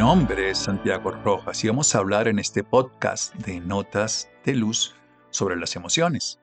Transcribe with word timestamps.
Nombre 0.00 0.48
es 0.48 0.56
Santiago 0.56 1.10
Rojas 1.10 1.62
y 1.62 1.68
vamos 1.68 1.94
a 1.94 1.98
hablar 1.98 2.26
en 2.26 2.38
este 2.38 2.64
podcast 2.64 3.34
de 3.34 3.60
Notas 3.60 4.30
de 4.46 4.54
Luz 4.54 4.94
sobre 5.28 5.56
las 5.56 5.76
emociones. 5.76 6.40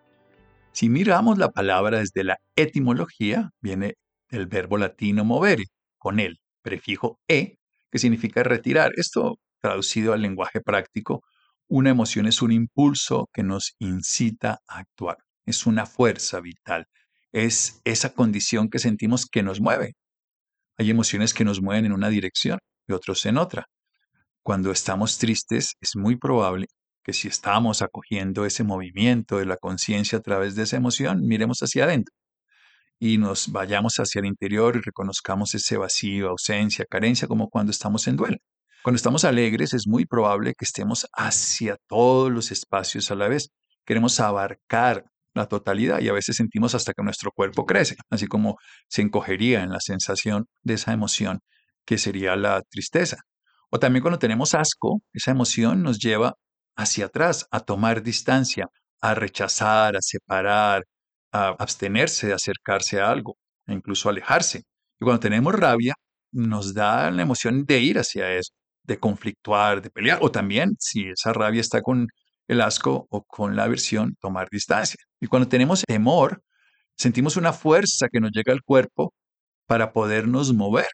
Si 0.73 0.89
miramos 0.89 1.39
la 1.39 1.49
palabra 1.49 1.97
desde 1.97 2.23
la 2.23 2.37
etimología, 2.55 3.49
viene 3.59 3.95
del 4.29 4.45
verbo 4.45 4.77
latino 4.77 5.25
movere, 5.25 5.63
con 5.97 6.19
el 6.19 6.37
prefijo 6.61 7.19
e, 7.27 7.57
que 7.91 7.97
significa 7.97 8.43
retirar. 8.43 8.91
Esto, 8.95 9.39
traducido 9.59 10.13
al 10.13 10.21
lenguaje 10.21 10.61
práctico, 10.61 11.23
una 11.67 11.89
emoción 11.89 12.27
es 12.27 12.43
un 12.43 12.51
impulso 12.51 13.27
que 13.33 13.41
nos 13.41 13.73
incita 13.79 14.59
a 14.67 14.77
actuar, 14.77 15.17
es 15.47 15.65
una 15.65 15.87
fuerza 15.87 16.41
vital, 16.41 16.85
es 17.31 17.81
esa 17.85 18.13
condición 18.13 18.69
que 18.69 18.77
sentimos 18.77 19.25
que 19.25 19.41
nos 19.41 19.59
mueve. 19.59 19.95
Hay 20.77 20.91
emociones 20.91 21.33
que 21.33 21.43
nos 21.43 21.59
mueven 21.59 21.85
en 21.87 21.93
una 21.93 22.09
dirección 22.09 22.59
y 22.87 22.93
otros 22.93 23.25
en 23.25 23.37
otra. 23.37 23.67
Cuando 24.43 24.71
estamos 24.71 25.17
tristes, 25.17 25.73
es 25.81 25.95
muy 25.95 26.15
probable 26.15 26.67
que 27.03 27.13
si 27.13 27.27
estamos 27.27 27.81
acogiendo 27.81 28.45
ese 28.45 28.63
movimiento 28.63 29.37
de 29.37 29.45
la 29.45 29.57
conciencia 29.57 30.19
a 30.19 30.21
través 30.21 30.55
de 30.55 30.63
esa 30.63 30.77
emoción, 30.77 31.25
miremos 31.25 31.59
hacia 31.59 31.85
adentro 31.85 32.13
y 32.99 33.17
nos 33.17 33.51
vayamos 33.51 33.95
hacia 33.97 34.19
el 34.19 34.25
interior 34.25 34.75
y 34.75 34.81
reconozcamos 34.81 35.53
ese 35.53 35.77
vacío, 35.77 36.29
ausencia, 36.29 36.85
carencia, 36.89 37.27
como 37.27 37.49
cuando 37.49 37.71
estamos 37.71 38.07
en 38.07 38.15
duelo. 38.15 38.37
Cuando 38.83 38.95
estamos 38.95 39.25
alegres 39.25 39.73
es 39.73 39.87
muy 39.87 40.05
probable 40.05 40.53
que 40.57 40.65
estemos 40.65 41.07
hacia 41.13 41.77
todos 41.87 42.31
los 42.31 42.51
espacios 42.51 43.11
a 43.11 43.15
la 43.15 43.27
vez. 43.27 43.49
Queremos 43.85 44.19
abarcar 44.19 45.05
la 45.33 45.47
totalidad 45.47 45.99
y 45.99 46.09
a 46.09 46.13
veces 46.13 46.37
sentimos 46.37 46.73
hasta 46.73 46.93
que 46.93 47.03
nuestro 47.03 47.31
cuerpo 47.31 47.65
crece, 47.65 47.95
así 48.09 48.27
como 48.27 48.57
se 48.87 49.01
encogería 49.01 49.61
en 49.61 49.69
la 49.69 49.79
sensación 49.79 50.45
de 50.63 50.75
esa 50.75 50.93
emoción 50.93 51.39
que 51.87 51.97
sería 51.97 52.35
la 52.35 52.61
tristeza. 52.69 53.17
O 53.71 53.79
también 53.79 54.03
cuando 54.03 54.19
tenemos 54.19 54.53
asco, 54.53 55.01
esa 55.13 55.31
emoción 55.31 55.83
nos 55.83 55.99
lleva 55.99 56.35
hacia 56.75 57.05
atrás, 57.05 57.47
a 57.51 57.61
tomar 57.61 58.03
distancia, 58.03 58.67
a 59.01 59.15
rechazar, 59.15 59.95
a 59.95 60.01
separar, 60.01 60.83
a 61.31 61.49
abstenerse 61.59 62.27
de 62.27 62.33
acercarse 62.33 62.99
a 62.99 63.09
algo, 63.09 63.37
e 63.65 63.73
incluso 63.73 64.09
alejarse. 64.09 64.63
Y 64.99 65.05
cuando 65.05 65.21
tenemos 65.21 65.53
rabia, 65.55 65.95
nos 66.31 66.73
da 66.73 67.09
la 67.11 67.21
emoción 67.23 67.65
de 67.65 67.79
ir 67.79 67.97
hacia 67.99 68.33
eso, 68.33 68.51
de 68.83 68.99
conflictuar, 68.99 69.81
de 69.81 69.89
pelear, 69.89 70.19
o 70.21 70.29
también, 70.31 70.75
si 70.79 71.09
esa 71.09 71.33
rabia 71.33 71.61
está 71.61 71.81
con 71.81 72.07
el 72.47 72.61
asco 72.61 73.07
o 73.09 73.23
con 73.23 73.55
la 73.55 73.63
aversión, 73.63 74.15
tomar 74.19 74.49
distancia. 74.51 74.97
Y 75.21 75.27
cuando 75.27 75.47
tenemos 75.49 75.83
temor, 75.83 76.41
sentimos 76.97 77.37
una 77.37 77.53
fuerza 77.53 78.07
que 78.11 78.19
nos 78.19 78.31
llega 78.31 78.53
al 78.53 78.63
cuerpo 78.63 79.13
para 79.67 79.93
podernos 79.93 80.53
mover. 80.53 80.87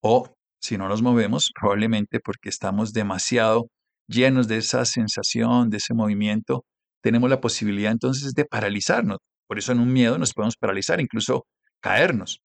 O 0.00 0.34
si 0.60 0.76
no 0.76 0.88
nos 0.88 1.02
movemos, 1.02 1.52
probablemente 1.58 2.20
porque 2.20 2.48
estamos 2.48 2.92
demasiado 2.92 3.68
llenos 4.08 4.48
de 4.48 4.58
esa 4.58 4.84
sensación, 4.84 5.70
de 5.70 5.76
ese 5.78 5.94
movimiento, 5.94 6.64
tenemos 7.02 7.30
la 7.30 7.40
posibilidad 7.40 7.92
entonces 7.92 8.34
de 8.34 8.44
paralizarnos. 8.44 9.18
Por 9.46 9.58
eso 9.58 9.72
en 9.72 9.80
un 9.80 9.92
miedo 9.92 10.18
nos 10.18 10.34
podemos 10.34 10.56
paralizar, 10.56 11.00
incluso 11.00 11.46
caernos. 11.80 12.40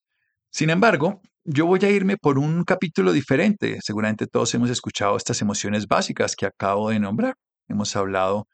Sin 0.51 0.69
embargo, 0.69 1.21
yo 1.43 1.65
voy 1.65 1.79
a 1.83 1.89
irme 1.89 2.17
por 2.17 2.37
un 2.37 2.63
capítulo 2.63 3.11
diferente. 3.11 3.79
Seguramente 3.81 4.27
todos 4.27 4.53
hemos 4.53 4.69
escuchado 4.69 5.17
estas 5.17 5.41
emociones 5.41 5.87
básicas 5.87 6.35
que 6.35 6.45
acabo 6.45 6.89
de 6.89 6.99
nombrar. 6.99 7.35
Hemos 7.67 7.95
hablado 7.95 8.47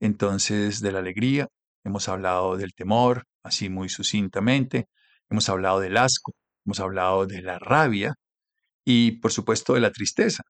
entonces 0.00 0.80
de 0.80 0.92
la 0.92 0.98
alegría, 0.98 1.48
hemos 1.84 2.08
hablado 2.08 2.56
del 2.56 2.74
temor, 2.74 3.24
así 3.42 3.68
muy 3.70 3.88
sucintamente, 3.88 4.86
hemos 5.30 5.48
hablado 5.48 5.80
del 5.80 5.96
asco, 5.96 6.34
hemos 6.64 6.80
hablado 6.80 7.26
de 7.26 7.42
la 7.42 7.58
rabia 7.58 8.14
y 8.86 9.12
por 9.20 9.32
supuesto 9.32 9.74
de 9.74 9.80
la 9.80 9.90
tristeza. 9.90 10.44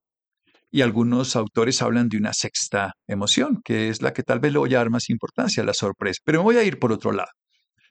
Y 0.71 0.83
algunos 0.83 1.37
autores 1.37 1.81
hablan 1.81 2.09
de 2.09 2.19
una 2.19 2.33
sexta 2.35 2.93
emoción, 3.09 3.63
que 3.65 3.89
es 3.89 4.03
la 4.03 4.13
que 4.13 4.23
tal 4.23 4.41
vez 4.41 4.53
le 4.53 4.59
voy 4.59 4.75
a 4.75 4.79
dar 4.79 4.91
más 4.91 5.09
importancia, 5.11 5.65
la 5.65 5.73
sorpresa. 5.75 6.21
Pero 6.25 6.41
me 6.41 6.45
voy 6.45 6.57
a 6.59 6.65
ir 6.65 6.79
por 6.79 6.93
otro 6.93 7.13
lado. 7.13 7.31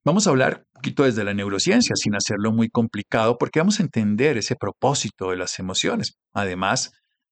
Vamos 0.05 0.27
a 0.27 0.29
hablar 0.29 0.65
un 0.67 0.81
poquito 0.81 1.03
desde 1.03 1.23
la 1.23 1.33
neurociencia, 1.33 1.95
sin 1.95 2.15
hacerlo 2.15 2.51
muy 2.51 2.69
complicado, 2.69 3.37
porque 3.39 3.59
vamos 3.59 3.79
a 3.79 3.83
entender 3.83 4.37
ese 4.37 4.55
propósito 4.55 5.31
de 5.31 5.37
las 5.37 5.57
emociones. 5.57 6.13
Además 6.31 6.91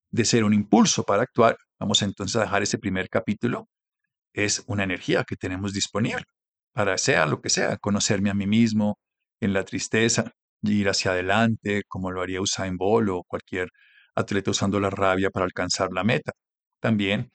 de 0.10 0.26
ser 0.26 0.44
un 0.44 0.54
impulso 0.54 1.04
para 1.04 1.24
actuar, 1.24 1.56
vamos 1.80 2.02
entonces 2.02 2.36
a 2.38 2.42
dejar 2.42 2.64
ese 2.64 2.80
primer 2.80 3.10
capítulo. 3.10 3.68
Es 4.34 4.64
una 4.66 4.84
energía 4.84 5.24
que 5.24 5.36
tenemos 5.36 5.74
disponible 5.74 6.24
para 6.74 6.98
sea 6.98 7.28
lo 7.28 7.42
que 7.42 7.50
sea, 7.50 7.78
conocerme 7.78 8.32
a 8.32 8.34
mí 8.34 8.48
mismo 8.48 8.98
en 9.40 9.54
la 9.54 9.64
tristeza, 9.64 10.32
ir 10.64 10.90
hacia 10.90 11.12
adelante, 11.12 11.84
como 11.88 12.12
lo 12.12 12.22
haría 12.22 12.42
Usain 12.42 12.78
Bolt 12.78 13.10
o 13.10 13.24
cualquier 13.24 13.70
atleta 14.16 14.52
usando 14.52 14.80
la 14.80 14.90
rabia 14.90 15.30
para 15.30 15.46
alcanzar 15.46 15.90
la 15.92 16.04
meta. 16.04 16.32
También 16.80 17.32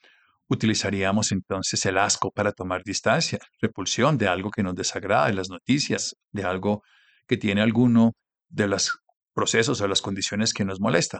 Utilizaríamos 0.51 1.31
entonces 1.31 1.85
el 1.85 1.99
asco 1.99 2.31
para 2.31 2.51
tomar 2.51 2.81
distancia, 2.83 3.37
repulsión 3.61 4.17
de 4.17 4.27
algo 4.27 4.49
que 4.49 4.63
nos 4.63 4.73
desagrada, 4.73 5.27
de 5.27 5.33
las 5.33 5.49
noticias, 5.49 6.15
de 6.31 6.43
algo 6.43 6.81
que 7.27 7.37
tiene 7.37 7.61
alguno 7.61 8.13
de 8.49 8.67
los 8.67 8.97
procesos 9.35 9.79
o 9.79 9.87
las 9.87 10.01
condiciones 10.01 10.51
que 10.51 10.65
nos 10.65 10.79
molesta. 10.79 11.19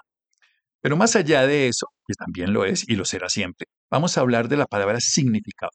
Pero 0.82 0.98
más 0.98 1.16
allá 1.16 1.46
de 1.46 1.68
eso, 1.68 1.86
que 2.08 2.16
también 2.16 2.54
lo 2.54 2.66
es 2.66 2.90
y 2.90 2.96
lo 2.96 3.06
será 3.06 3.30
siempre, 3.30 3.68
vamos 3.92 4.18
a 4.18 4.22
hablar 4.22 4.48
de 4.50 4.58
la 4.58 4.66
palabra 4.66 4.98
significado. 5.00 5.72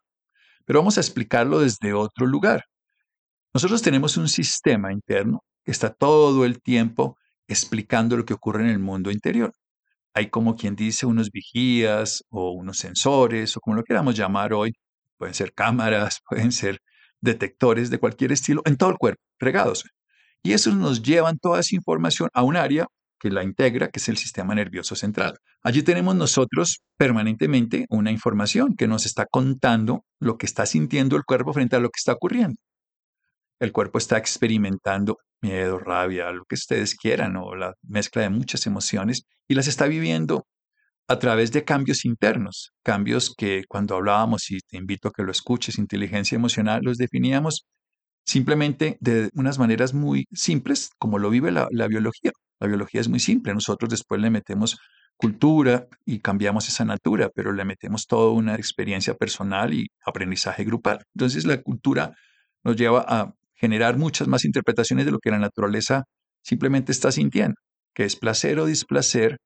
Pero 0.64 0.80
vamos 0.80 0.98
a 0.98 1.00
explicarlo 1.00 1.60
desde 1.60 1.92
otro 1.92 2.26
lugar. 2.26 2.64
Nosotros 3.54 3.80
tenemos 3.80 4.16
un 4.16 4.28
sistema 4.28 4.92
interno 4.92 5.44
que 5.64 5.70
está 5.70 5.90
todo 5.90 6.44
el 6.44 6.60
tiempo 6.60 7.16
explicando 7.48 8.16
lo 8.16 8.24
que 8.24 8.34
ocurre 8.34 8.64
en 8.64 8.70
el 8.70 8.78
mundo 8.78 9.10
interior 9.10 9.52
hay 10.14 10.30
como 10.30 10.56
quien 10.56 10.76
dice 10.76 11.06
unos 11.06 11.30
vigías 11.30 12.24
o 12.30 12.52
unos 12.52 12.78
sensores 12.78 13.56
o 13.56 13.60
como 13.60 13.76
lo 13.76 13.82
queramos 13.82 14.16
llamar 14.16 14.54
hoy. 14.54 14.72
Pueden 15.18 15.34
ser 15.34 15.52
cámaras, 15.52 16.20
pueden 16.28 16.52
ser 16.52 16.78
detectores 17.20 17.90
de 17.90 17.98
cualquier 17.98 18.32
estilo 18.32 18.62
en 18.64 18.76
todo 18.76 18.90
el 18.90 18.96
cuerpo, 18.96 19.22
regados. 19.38 19.84
Y 20.42 20.52
esos 20.52 20.76
nos 20.76 21.02
llevan 21.02 21.38
toda 21.38 21.60
esa 21.60 21.74
información 21.74 22.28
a 22.32 22.42
un 22.42 22.56
área 22.56 22.86
que 23.18 23.30
la 23.30 23.42
integra, 23.42 23.88
que 23.88 23.98
es 23.98 24.08
el 24.08 24.18
sistema 24.18 24.54
nervioso 24.54 24.94
central. 24.94 25.38
Allí 25.62 25.82
tenemos 25.82 26.14
nosotros 26.14 26.82
permanentemente 26.98 27.86
una 27.88 28.10
información 28.10 28.76
que 28.76 28.86
nos 28.86 29.06
está 29.06 29.24
contando 29.26 30.04
lo 30.20 30.36
que 30.36 30.46
está 30.46 30.66
sintiendo 30.66 31.16
el 31.16 31.24
cuerpo 31.24 31.54
frente 31.54 31.76
a 31.76 31.80
lo 31.80 31.88
que 31.88 31.98
está 31.98 32.12
ocurriendo. 32.12 32.56
El 33.64 33.72
cuerpo 33.72 33.96
está 33.96 34.18
experimentando 34.18 35.16
miedo, 35.40 35.78
rabia, 35.78 36.30
lo 36.32 36.44
que 36.44 36.54
ustedes 36.54 36.94
quieran, 36.94 37.36
o 37.36 37.54
la 37.56 37.72
mezcla 37.82 38.20
de 38.20 38.28
muchas 38.28 38.66
emociones, 38.66 39.22
y 39.48 39.54
las 39.54 39.68
está 39.68 39.86
viviendo 39.86 40.46
a 41.08 41.18
través 41.18 41.50
de 41.50 41.64
cambios 41.64 42.04
internos, 42.04 42.72
cambios 42.82 43.34
que 43.34 43.64
cuando 43.66 43.96
hablábamos, 43.96 44.50
y 44.50 44.58
te 44.60 44.76
invito 44.76 45.08
a 45.08 45.12
que 45.12 45.22
lo 45.22 45.30
escuches, 45.32 45.78
inteligencia 45.78 46.36
emocional, 46.36 46.82
los 46.82 46.98
definíamos 46.98 47.66
simplemente 48.26 48.98
de 49.00 49.30
unas 49.32 49.58
maneras 49.58 49.94
muy 49.94 50.26
simples, 50.32 50.90
como 50.98 51.18
lo 51.18 51.30
vive 51.30 51.50
la, 51.50 51.68
biología. 51.88 52.32
La 52.60 52.68
biología 52.68 53.00
es 53.00 53.08
muy 53.08 53.20
simple, 53.20 53.54
nosotros 53.54 53.88
después 53.88 54.20
le 54.20 54.28
metemos 54.28 54.78
cultura 55.16 55.88
y 56.04 56.20
cambiamos 56.20 56.68
esa 56.68 56.84
natura, 56.84 57.30
pero 57.34 57.52
le 57.52 57.64
metemos 57.64 58.06
toda 58.06 58.30
una 58.32 58.56
experiencia 58.56 59.14
personal 59.14 59.72
y 59.72 59.86
aprendizaje 60.04 60.64
grupal. 60.64 61.02
Entonces 61.14 61.46
la 61.46 61.62
cultura 61.62 62.14
nos 62.62 62.76
lleva 62.76 63.04
a 63.08 63.34
generar 63.64 63.96
muchas 63.96 64.28
más 64.28 64.44
interpretaciones 64.44 65.06
de 65.06 65.12
lo 65.12 65.18
que 65.18 65.30
la 65.30 65.38
naturaleza 65.38 66.04
simplemente 66.42 66.92
está 66.92 67.10
sintiendo, 67.10 67.54
que 67.94 68.04
es 68.04 68.14
placer 68.14 68.58
o 68.58 68.66
displacer, 68.66 69.38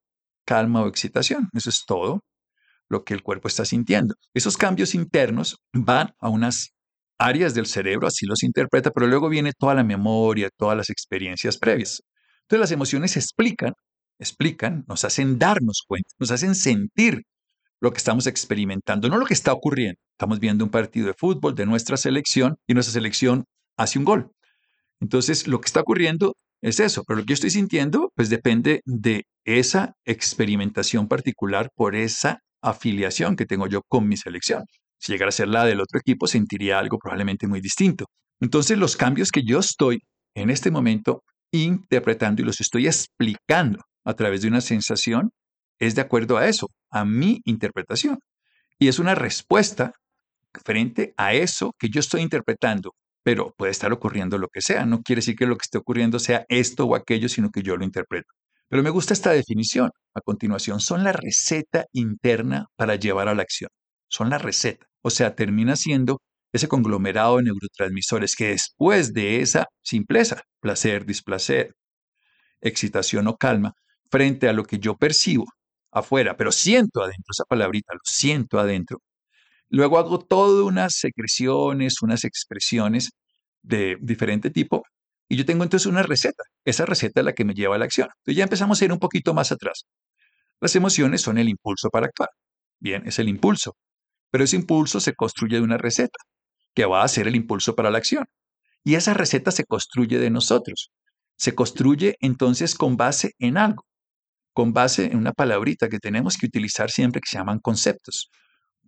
calma 0.44 0.82
o 0.82 0.88
excitación. 0.88 1.48
Eso 1.52 1.70
es 1.70 1.84
todo 1.86 2.20
lo 2.88 3.04
que 3.04 3.14
el 3.14 3.22
cuerpo 3.22 3.46
está 3.46 3.64
sintiendo. 3.64 4.14
Esos 4.34 4.56
cambios 4.56 4.94
internos 4.94 5.56
van 5.72 6.10
a 6.18 6.28
unas 6.30 6.70
áreas 7.18 7.54
del 7.54 7.66
cerebro, 7.66 8.08
así 8.08 8.26
los 8.26 8.42
interpreta, 8.42 8.90
pero 8.90 9.06
luego 9.06 9.28
viene 9.28 9.52
toda 9.56 9.74
la 9.74 9.84
memoria, 9.84 10.50
todas 10.56 10.76
las 10.76 10.90
experiencias 10.90 11.58
previas. 11.58 12.02
Entonces 12.42 12.60
las 12.60 12.72
emociones 12.72 13.16
explican, 13.16 13.72
explican, 14.18 14.84
nos 14.88 15.04
hacen 15.04 15.38
darnos 15.38 15.82
cuenta, 15.86 16.10
nos 16.18 16.32
hacen 16.32 16.56
sentir 16.56 17.22
lo 17.80 17.92
que 17.92 17.98
estamos 17.98 18.26
experimentando, 18.26 19.08
no 19.08 19.18
lo 19.18 19.26
que 19.26 19.34
está 19.34 19.52
ocurriendo. 19.52 20.00
Estamos 20.12 20.40
viendo 20.40 20.64
un 20.64 20.70
partido 20.70 21.06
de 21.06 21.14
fútbol 21.14 21.54
de 21.54 21.66
nuestra 21.66 21.96
selección 21.96 22.56
y 22.66 22.74
nuestra 22.74 22.92
selección 22.92 23.44
hace 23.78 23.98
un 23.98 24.04
gol. 24.04 24.30
Entonces, 25.00 25.46
lo 25.46 25.60
que 25.60 25.66
está 25.66 25.80
ocurriendo 25.80 26.34
es 26.60 26.80
eso, 26.80 27.04
pero 27.06 27.18
lo 27.18 27.24
que 27.24 27.30
yo 27.30 27.34
estoy 27.34 27.50
sintiendo, 27.50 28.12
pues 28.14 28.28
depende 28.28 28.82
de 28.84 29.24
esa 29.44 29.94
experimentación 30.04 31.08
particular 31.08 31.70
por 31.74 31.94
esa 31.94 32.40
afiliación 32.60 33.36
que 33.36 33.46
tengo 33.46 33.66
yo 33.68 33.82
con 33.88 34.08
mi 34.08 34.16
selección. 34.16 34.64
Si 34.98 35.12
llegara 35.12 35.28
a 35.28 35.32
ser 35.32 35.48
la 35.48 35.64
del 35.64 35.80
otro 35.80 36.00
equipo, 36.00 36.26
sentiría 36.26 36.78
algo 36.78 36.98
probablemente 36.98 37.46
muy 37.46 37.60
distinto. 37.60 38.06
Entonces, 38.40 38.76
los 38.76 38.96
cambios 38.96 39.30
que 39.30 39.42
yo 39.44 39.60
estoy 39.60 40.00
en 40.34 40.50
este 40.50 40.70
momento 40.70 41.22
interpretando 41.52 42.42
y 42.42 42.44
los 42.44 42.60
estoy 42.60 42.86
explicando 42.86 43.84
a 44.04 44.14
través 44.14 44.42
de 44.42 44.48
una 44.48 44.60
sensación 44.60 45.30
es 45.78 45.94
de 45.94 46.02
acuerdo 46.02 46.36
a 46.36 46.48
eso, 46.48 46.68
a 46.90 47.04
mi 47.04 47.40
interpretación. 47.44 48.18
Y 48.78 48.88
es 48.88 48.98
una 48.98 49.14
respuesta 49.14 49.92
frente 50.64 51.14
a 51.16 51.34
eso 51.34 51.72
que 51.78 51.88
yo 51.88 52.00
estoy 52.00 52.22
interpretando 52.22 52.92
pero 53.28 53.54
puede 53.58 53.72
estar 53.72 53.92
ocurriendo 53.92 54.38
lo 54.38 54.48
que 54.48 54.62
sea. 54.62 54.86
No 54.86 55.02
quiere 55.02 55.18
decir 55.18 55.36
que 55.36 55.44
lo 55.44 55.58
que 55.58 55.64
esté 55.64 55.76
ocurriendo 55.76 56.18
sea 56.18 56.46
esto 56.48 56.86
o 56.86 56.94
aquello, 56.96 57.28
sino 57.28 57.50
que 57.50 57.62
yo 57.62 57.76
lo 57.76 57.84
interpreto. 57.84 58.32
Pero 58.68 58.82
me 58.82 58.88
gusta 58.88 59.12
esta 59.12 59.32
definición. 59.32 59.90
A 60.14 60.22
continuación, 60.22 60.80
son 60.80 61.04
la 61.04 61.12
receta 61.12 61.84
interna 61.92 62.68
para 62.74 62.94
llevar 62.94 63.28
a 63.28 63.34
la 63.34 63.42
acción. 63.42 63.68
Son 64.08 64.30
la 64.30 64.38
receta. 64.38 64.86
O 65.02 65.10
sea, 65.10 65.34
termina 65.34 65.76
siendo 65.76 66.22
ese 66.54 66.68
conglomerado 66.68 67.36
de 67.36 67.42
neurotransmisores 67.42 68.34
que 68.34 68.48
después 68.48 69.12
de 69.12 69.42
esa 69.42 69.66
simpleza, 69.82 70.44
placer, 70.60 71.04
displacer, 71.04 71.74
excitación 72.62 73.28
o 73.28 73.36
calma, 73.36 73.74
frente 74.10 74.48
a 74.48 74.54
lo 74.54 74.64
que 74.64 74.78
yo 74.78 74.96
percibo 74.96 75.44
afuera, 75.92 76.34
pero 76.38 76.50
siento 76.50 77.02
adentro, 77.02 77.26
esa 77.30 77.44
palabrita, 77.44 77.92
lo 77.92 78.00
siento 78.04 78.58
adentro. 78.58 79.02
Luego 79.70 79.98
hago 79.98 80.18
todas 80.18 80.64
unas 80.64 80.94
secreciones, 80.94 82.02
unas 82.02 82.24
expresiones 82.24 83.10
de 83.62 83.96
diferente 84.00 84.50
tipo 84.50 84.82
y 85.28 85.36
yo 85.36 85.44
tengo 85.44 85.62
entonces 85.62 85.86
una 85.86 86.02
receta. 86.02 86.42
Esa 86.64 86.86
receta 86.86 87.20
es 87.20 87.26
la 87.26 87.34
que 87.34 87.44
me 87.44 87.54
lleva 87.54 87.76
a 87.76 87.78
la 87.78 87.84
acción. 87.84 88.08
Entonces 88.18 88.36
ya 88.36 88.44
empezamos 88.44 88.80
a 88.80 88.84
ir 88.84 88.92
un 88.92 88.98
poquito 88.98 89.34
más 89.34 89.52
atrás. 89.52 89.84
Las 90.60 90.74
emociones 90.74 91.20
son 91.20 91.38
el 91.38 91.48
impulso 91.48 91.90
para 91.90 92.06
actuar. 92.06 92.30
Bien, 92.80 93.06
es 93.06 93.18
el 93.18 93.28
impulso. 93.28 93.76
Pero 94.30 94.44
ese 94.44 94.56
impulso 94.56 95.00
se 95.00 95.14
construye 95.14 95.56
de 95.56 95.62
una 95.62 95.78
receta, 95.78 96.18
que 96.74 96.86
va 96.86 97.02
a 97.02 97.08
ser 97.08 97.28
el 97.28 97.36
impulso 97.36 97.74
para 97.74 97.90
la 97.90 97.98
acción. 97.98 98.24
Y 98.84 98.94
esa 98.94 99.14
receta 99.14 99.50
se 99.50 99.64
construye 99.64 100.18
de 100.18 100.30
nosotros. 100.30 100.90
Se 101.36 101.54
construye 101.54 102.16
entonces 102.20 102.74
con 102.74 102.96
base 102.96 103.32
en 103.38 103.58
algo, 103.58 103.84
con 104.52 104.72
base 104.72 105.06
en 105.06 105.18
una 105.18 105.32
palabrita 105.32 105.88
que 105.88 105.98
tenemos 105.98 106.36
que 106.36 106.46
utilizar 106.46 106.90
siempre 106.90 107.20
que 107.20 107.28
se 107.28 107.38
llaman 107.38 107.60
conceptos. 107.60 108.30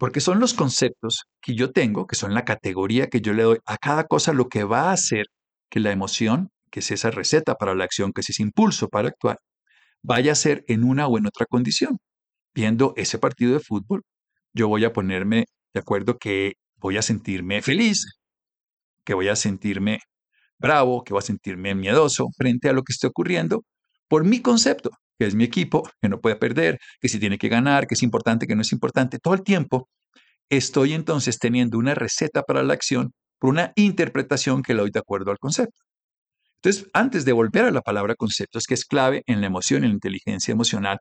Porque 0.01 0.21
son 0.21 0.41
los 0.41 0.55
conceptos 0.55 1.25
que 1.43 1.55
yo 1.55 1.73
tengo, 1.73 2.07
que 2.07 2.17
son 2.17 2.33
la 2.33 2.47
categoría 2.47 3.09
que 3.09 3.21
yo 3.21 3.35
le 3.35 3.43
doy 3.43 3.59
a 3.67 3.77
cada 3.77 4.05
cosa, 4.05 4.33
lo 4.33 4.49
que 4.49 4.65
va 4.65 4.89
a 4.89 4.93
hacer 4.93 5.27
que 5.69 5.79
la 5.79 5.93
emoción, 5.93 6.49
que 6.71 6.81
es 6.81 6.91
esa 6.91 7.11
receta 7.11 7.57
para 7.57 7.75
la 7.75 7.85
acción, 7.85 8.13
que 8.15 8.23
es 8.23 8.31
ese 8.31 8.43
impulso 8.43 8.89
para 8.89 9.09
actuar, 9.09 9.37
vaya 10.03 10.33
a 10.33 10.37
ser 10.37 10.65
en 10.69 10.85
una 10.85 11.07
o 11.07 11.19
en 11.19 11.27
otra 11.27 11.45
condición. 11.45 11.99
Viendo 12.55 12.95
ese 12.97 13.19
partido 13.19 13.53
de 13.53 13.61
fútbol, 13.61 14.01
yo 14.55 14.69
voy 14.69 14.87
a 14.87 14.95
ponerme 14.95 15.45
de 15.75 15.81
acuerdo 15.81 16.17
que 16.17 16.55
voy 16.77 16.97
a 16.97 17.03
sentirme 17.03 17.61
feliz, 17.61 18.07
que 19.05 19.13
voy 19.13 19.29
a 19.29 19.37
sentirme 19.37 19.99
bravo, 20.59 21.05
que 21.05 21.13
voy 21.13 21.19
a 21.19 21.27
sentirme 21.27 21.75
miedoso 21.75 22.29
frente 22.39 22.71
a 22.71 22.73
lo 22.73 22.85
que 22.85 22.95
esté 22.95 23.07
ocurriendo 23.07 23.65
por 24.09 24.25
mi 24.25 24.41
concepto, 24.41 24.93
que 25.21 25.27
es 25.27 25.35
mi 25.35 25.45
equipo, 25.45 25.87
que 26.01 26.09
no 26.09 26.19
puede 26.19 26.37
perder, 26.37 26.79
que 26.99 27.11
si 27.11 27.19
tiene 27.21 27.37
que 27.37 27.51
ganar, 27.51 27.87
que 27.87 27.93
es 27.93 28.03
importante, 28.03 28.47
que 28.47 28.57
no 28.57 28.63
es 28.63 28.73
importante. 28.73 29.19
Todo 29.19 29.35
el 29.35 29.43
tiempo 29.43 29.91
estoy 30.49 30.95
entonces 30.95 31.39
teniendo 31.39 31.77
una 31.77 31.95
receta 31.95 32.43
para 32.43 32.63
la 32.63 32.73
acción 32.73 33.13
por 33.39 33.51
una 33.51 33.75
interpretación 33.77 34.63
que 34.63 34.73
le 34.73 34.81
doy 34.81 34.91
de 34.91 34.99
acuerdo 34.99 35.31
al 35.31 35.39
concepto. 35.39 35.77
Entonces, 36.63 36.89
antes 36.95 37.27
de 37.27 37.33
volver 37.33 37.67
a 37.67 37.71
la 37.71 37.83
palabra 37.83 38.15
conceptos, 38.15 38.65
que 38.65 38.73
es 38.73 38.87
clave 38.87 39.23
en 39.27 39.43
la 39.43 39.47
emoción, 39.47 39.85
en 39.85 39.91
la 39.91 39.95
inteligencia 39.97 40.53
emocional, 40.53 41.01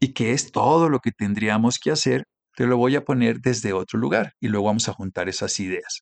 y 0.00 0.14
que 0.14 0.32
es 0.32 0.52
todo 0.52 0.88
lo 0.88 1.00
que 1.00 1.12
tendríamos 1.12 1.78
que 1.78 1.90
hacer, 1.90 2.24
te 2.56 2.66
lo 2.66 2.78
voy 2.78 2.96
a 2.96 3.04
poner 3.04 3.40
desde 3.40 3.74
otro 3.74 3.98
lugar 3.98 4.32
y 4.40 4.48
luego 4.48 4.68
vamos 4.68 4.88
a 4.88 4.94
juntar 4.94 5.28
esas 5.28 5.60
ideas. 5.60 6.00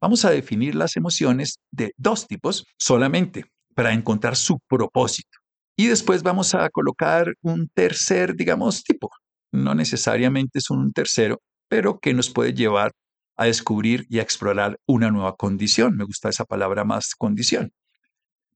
Vamos 0.00 0.24
a 0.24 0.30
definir 0.30 0.76
las 0.76 0.94
emociones 0.96 1.56
de 1.72 1.92
dos 1.96 2.28
tipos 2.28 2.66
solamente 2.78 3.46
para 3.74 3.92
encontrar 3.92 4.36
su 4.36 4.60
propósito. 4.68 5.39
Y 5.80 5.86
después 5.86 6.22
vamos 6.22 6.54
a 6.54 6.68
colocar 6.68 7.36
un 7.40 7.70
tercer, 7.72 8.36
digamos, 8.36 8.84
tipo. 8.84 9.08
No 9.50 9.74
necesariamente 9.74 10.58
es 10.58 10.68
un 10.68 10.92
tercero, 10.92 11.40
pero 11.68 12.00
que 12.00 12.12
nos 12.12 12.28
puede 12.28 12.52
llevar 12.52 12.92
a 13.38 13.46
descubrir 13.46 14.04
y 14.10 14.18
a 14.18 14.22
explorar 14.22 14.78
una 14.84 15.10
nueva 15.10 15.36
condición. 15.36 15.96
Me 15.96 16.04
gusta 16.04 16.28
esa 16.28 16.44
palabra 16.44 16.84
más 16.84 17.14
condición. 17.14 17.72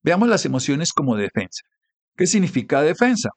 Veamos 0.03 0.29
las 0.29 0.45
emociones 0.45 0.93
como 0.93 1.17
defensa. 1.17 1.63
¿Qué 2.15 2.27
significa 2.27 2.83
defensa? 2.83 3.31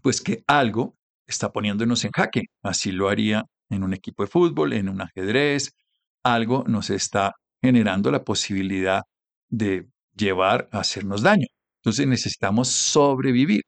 Pues 0.00 0.22
que 0.22 0.42
algo 0.46 0.96
está 1.26 1.52
poniéndonos 1.52 2.02
en 2.06 2.12
jaque. 2.12 2.44
Así 2.62 2.92
lo 2.92 3.10
haría 3.10 3.44
en 3.68 3.84
un 3.84 3.92
equipo 3.92 4.22
de 4.22 4.30
fútbol, 4.30 4.72
en 4.72 4.88
un 4.88 5.02
ajedrez. 5.02 5.74
Algo 6.22 6.64
nos 6.66 6.88
está 6.88 7.34
generando 7.60 8.10
la 8.10 8.24
posibilidad 8.24 9.02
de 9.50 9.86
llevar 10.16 10.66
a 10.72 10.78
hacernos 10.78 11.20
daño. 11.20 11.48
Entonces 11.84 12.06
necesitamos 12.06 12.68
sobrevivir. 12.68 13.62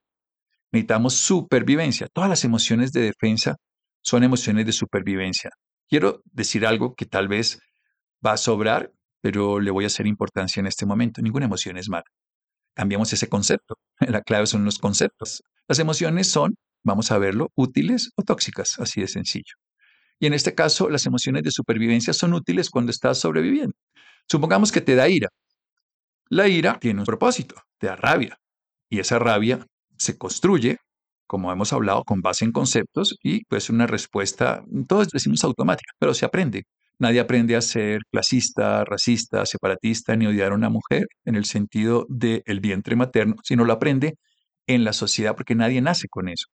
Necesitamos 0.72 1.14
supervivencia. 1.14 2.08
Todas 2.10 2.30
las 2.30 2.44
emociones 2.44 2.90
de 2.92 3.02
defensa 3.02 3.56
son 4.02 4.24
emociones 4.24 4.64
de 4.64 4.72
supervivencia. 4.72 5.50
Quiero 5.86 6.22
decir 6.24 6.64
algo 6.66 6.94
que 6.94 7.04
tal 7.04 7.28
vez 7.28 7.60
va 8.24 8.32
a 8.32 8.36
sobrar, 8.38 8.90
pero 9.20 9.60
le 9.60 9.70
voy 9.70 9.84
a 9.84 9.88
hacer 9.88 10.06
importancia 10.06 10.60
en 10.60 10.66
este 10.66 10.86
momento. 10.86 11.20
Ninguna 11.20 11.44
emoción 11.44 11.76
es 11.76 11.90
mala. 11.90 12.06
Cambiamos 12.74 13.12
ese 13.12 13.28
concepto. 13.28 13.76
La 14.00 14.22
clave 14.22 14.46
son 14.46 14.64
los 14.64 14.78
conceptos. 14.78 15.42
Las 15.68 15.78
emociones 15.78 16.28
son, 16.28 16.54
vamos 16.82 17.10
a 17.10 17.18
verlo, 17.18 17.50
útiles 17.54 18.12
o 18.16 18.22
tóxicas, 18.22 18.78
así 18.78 19.02
de 19.02 19.08
sencillo. 19.08 19.56
Y 20.18 20.26
en 20.26 20.32
este 20.32 20.54
caso, 20.54 20.88
las 20.88 21.04
emociones 21.04 21.42
de 21.42 21.50
supervivencia 21.50 22.14
son 22.14 22.32
útiles 22.32 22.70
cuando 22.70 22.90
estás 22.90 23.18
sobreviviendo. 23.18 23.76
Supongamos 24.26 24.72
que 24.72 24.80
te 24.80 24.94
da 24.94 25.06
ira. 25.06 25.28
La 26.28 26.48
ira 26.48 26.78
tiene 26.80 27.00
un 27.00 27.06
propósito, 27.06 27.56
te 27.78 27.86
da 27.86 27.96
rabia. 27.96 28.38
Y 28.88 29.00
esa 29.00 29.18
rabia 29.18 29.66
se 29.96 30.16
construye 30.18 30.78
como 31.26 31.52
hemos 31.52 31.72
hablado, 31.72 32.04
con 32.04 32.22
base 32.22 32.44
en 32.44 32.52
conceptos 32.52 33.16
y 33.22 33.44
pues 33.46 33.70
una 33.70 33.86
respuesta, 33.86 34.64
todos 34.88 35.08
decimos 35.08 35.44
automática, 35.44 35.92
pero 35.98 36.14
se 36.14 36.24
aprende. 36.24 36.64
Nadie 36.98 37.20
aprende 37.20 37.56
a 37.56 37.60
ser 37.60 38.00
clasista, 38.10 38.84
racista, 38.84 39.44
separatista, 39.44 40.16
ni 40.16 40.26
odiar 40.26 40.52
a 40.52 40.54
una 40.54 40.70
mujer 40.70 41.06
en 41.24 41.34
el 41.34 41.44
sentido 41.44 42.06
del 42.08 42.60
vientre 42.60 42.96
materno, 42.96 43.36
sino 43.42 43.64
lo 43.64 43.72
aprende 43.74 44.14
en 44.66 44.84
la 44.84 44.92
sociedad 44.92 45.36
porque 45.36 45.54
nadie 45.54 45.82
nace 45.82 46.08
con 46.08 46.28
eso. 46.28 46.46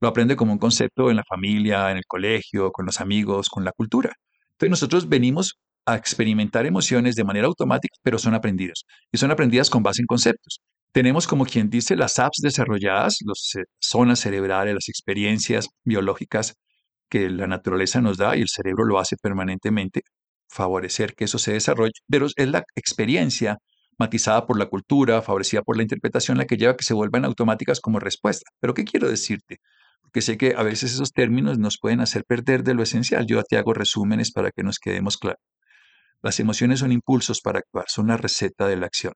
Lo 0.00 0.08
aprende 0.08 0.36
como 0.36 0.52
un 0.52 0.58
concepto 0.58 1.10
en 1.10 1.16
la 1.16 1.24
familia, 1.28 1.90
en 1.90 1.98
el 1.98 2.04
colegio, 2.06 2.72
con 2.72 2.86
los 2.86 3.00
amigos, 3.00 3.48
con 3.48 3.64
la 3.64 3.72
cultura. 3.72 4.14
Entonces 4.52 4.70
nosotros 4.70 5.08
venimos 5.08 5.58
a 5.86 5.96
experimentar 5.96 6.66
emociones 6.66 7.16
de 7.16 7.24
manera 7.24 7.46
automática, 7.46 7.96
pero 8.02 8.18
son 8.18 8.34
aprendidas. 8.34 8.84
Y 9.12 9.18
son 9.18 9.30
aprendidas 9.30 9.70
con 9.70 9.82
base 9.82 10.02
en 10.02 10.06
conceptos. 10.06 10.60
Tenemos 10.92 11.26
como 11.26 11.44
quien 11.46 11.70
dice 11.70 11.96
las 11.96 12.18
apps 12.18 12.38
desarrolladas, 12.42 13.18
las 13.24 13.54
zonas 13.80 14.20
cerebrales, 14.20 14.74
las 14.74 14.88
experiencias 14.88 15.68
biológicas 15.84 16.54
que 17.08 17.30
la 17.30 17.46
naturaleza 17.46 18.00
nos 18.00 18.18
da 18.18 18.36
y 18.36 18.42
el 18.42 18.48
cerebro 18.48 18.84
lo 18.84 18.98
hace 18.98 19.16
permanentemente, 19.16 20.02
favorecer 20.48 21.14
que 21.14 21.24
eso 21.24 21.38
se 21.38 21.52
desarrolle, 21.52 21.92
pero 22.08 22.26
es 22.36 22.48
la 22.48 22.64
experiencia 22.76 23.58
matizada 23.98 24.46
por 24.46 24.58
la 24.58 24.66
cultura, 24.66 25.22
favorecida 25.22 25.62
por 25.62 25.76
la 25.76 25.82
interpretación, 25.82 26.38
la 26.38 26.46
que 26.46 26.56
lleva 26.56 26.72
a 26.72 26.76
que 26.76 26.84
se 26.84 26.94
vuelvan 26.94 27.24
automáticas 27.24 27.80
como 27.80 28.00
respuesta. 28.00 28.50
Pero 28.60 28.74
¿qué 28.74 28.84
quiero 28.84 29.08
decirte? 29.08 29.58
Porque 30.02 30.22
sé 30.22 30.38
que 30.38 30.54
a 30.56 30.62
veces 30.62 30.94
esos 30.94 31.12
términos 31.12 31.58
nos 31.58 31.78
pueden 31.78 32.00
hacer 32.00 32.24
perder 32.24 32.64
de 32.64 32.74
lo 32.74 32.82
esencial. 32.82 33.26
Yo 33.26 33.42
te 33.44 33.58
hago 33.58 33.74
resúmenes 33.74 34.32
para 34.32 34.50
que 34.50 34.62
nos 34.62 34.78
quedemos 34.78 35.18
claros. 35.18 35.40
Las 36.22 36.40
emociones 36.40 36.80
son 36.80 36.92
impulsos 36.92 37.40
para 37.40 37.60
actuar, 37.60 37.86
son 37.88 38.08
la 38.08 38.16
receta 38.16 38.66
de 38.66 38.76
la 38.76 38.86
acción 38.86 39.12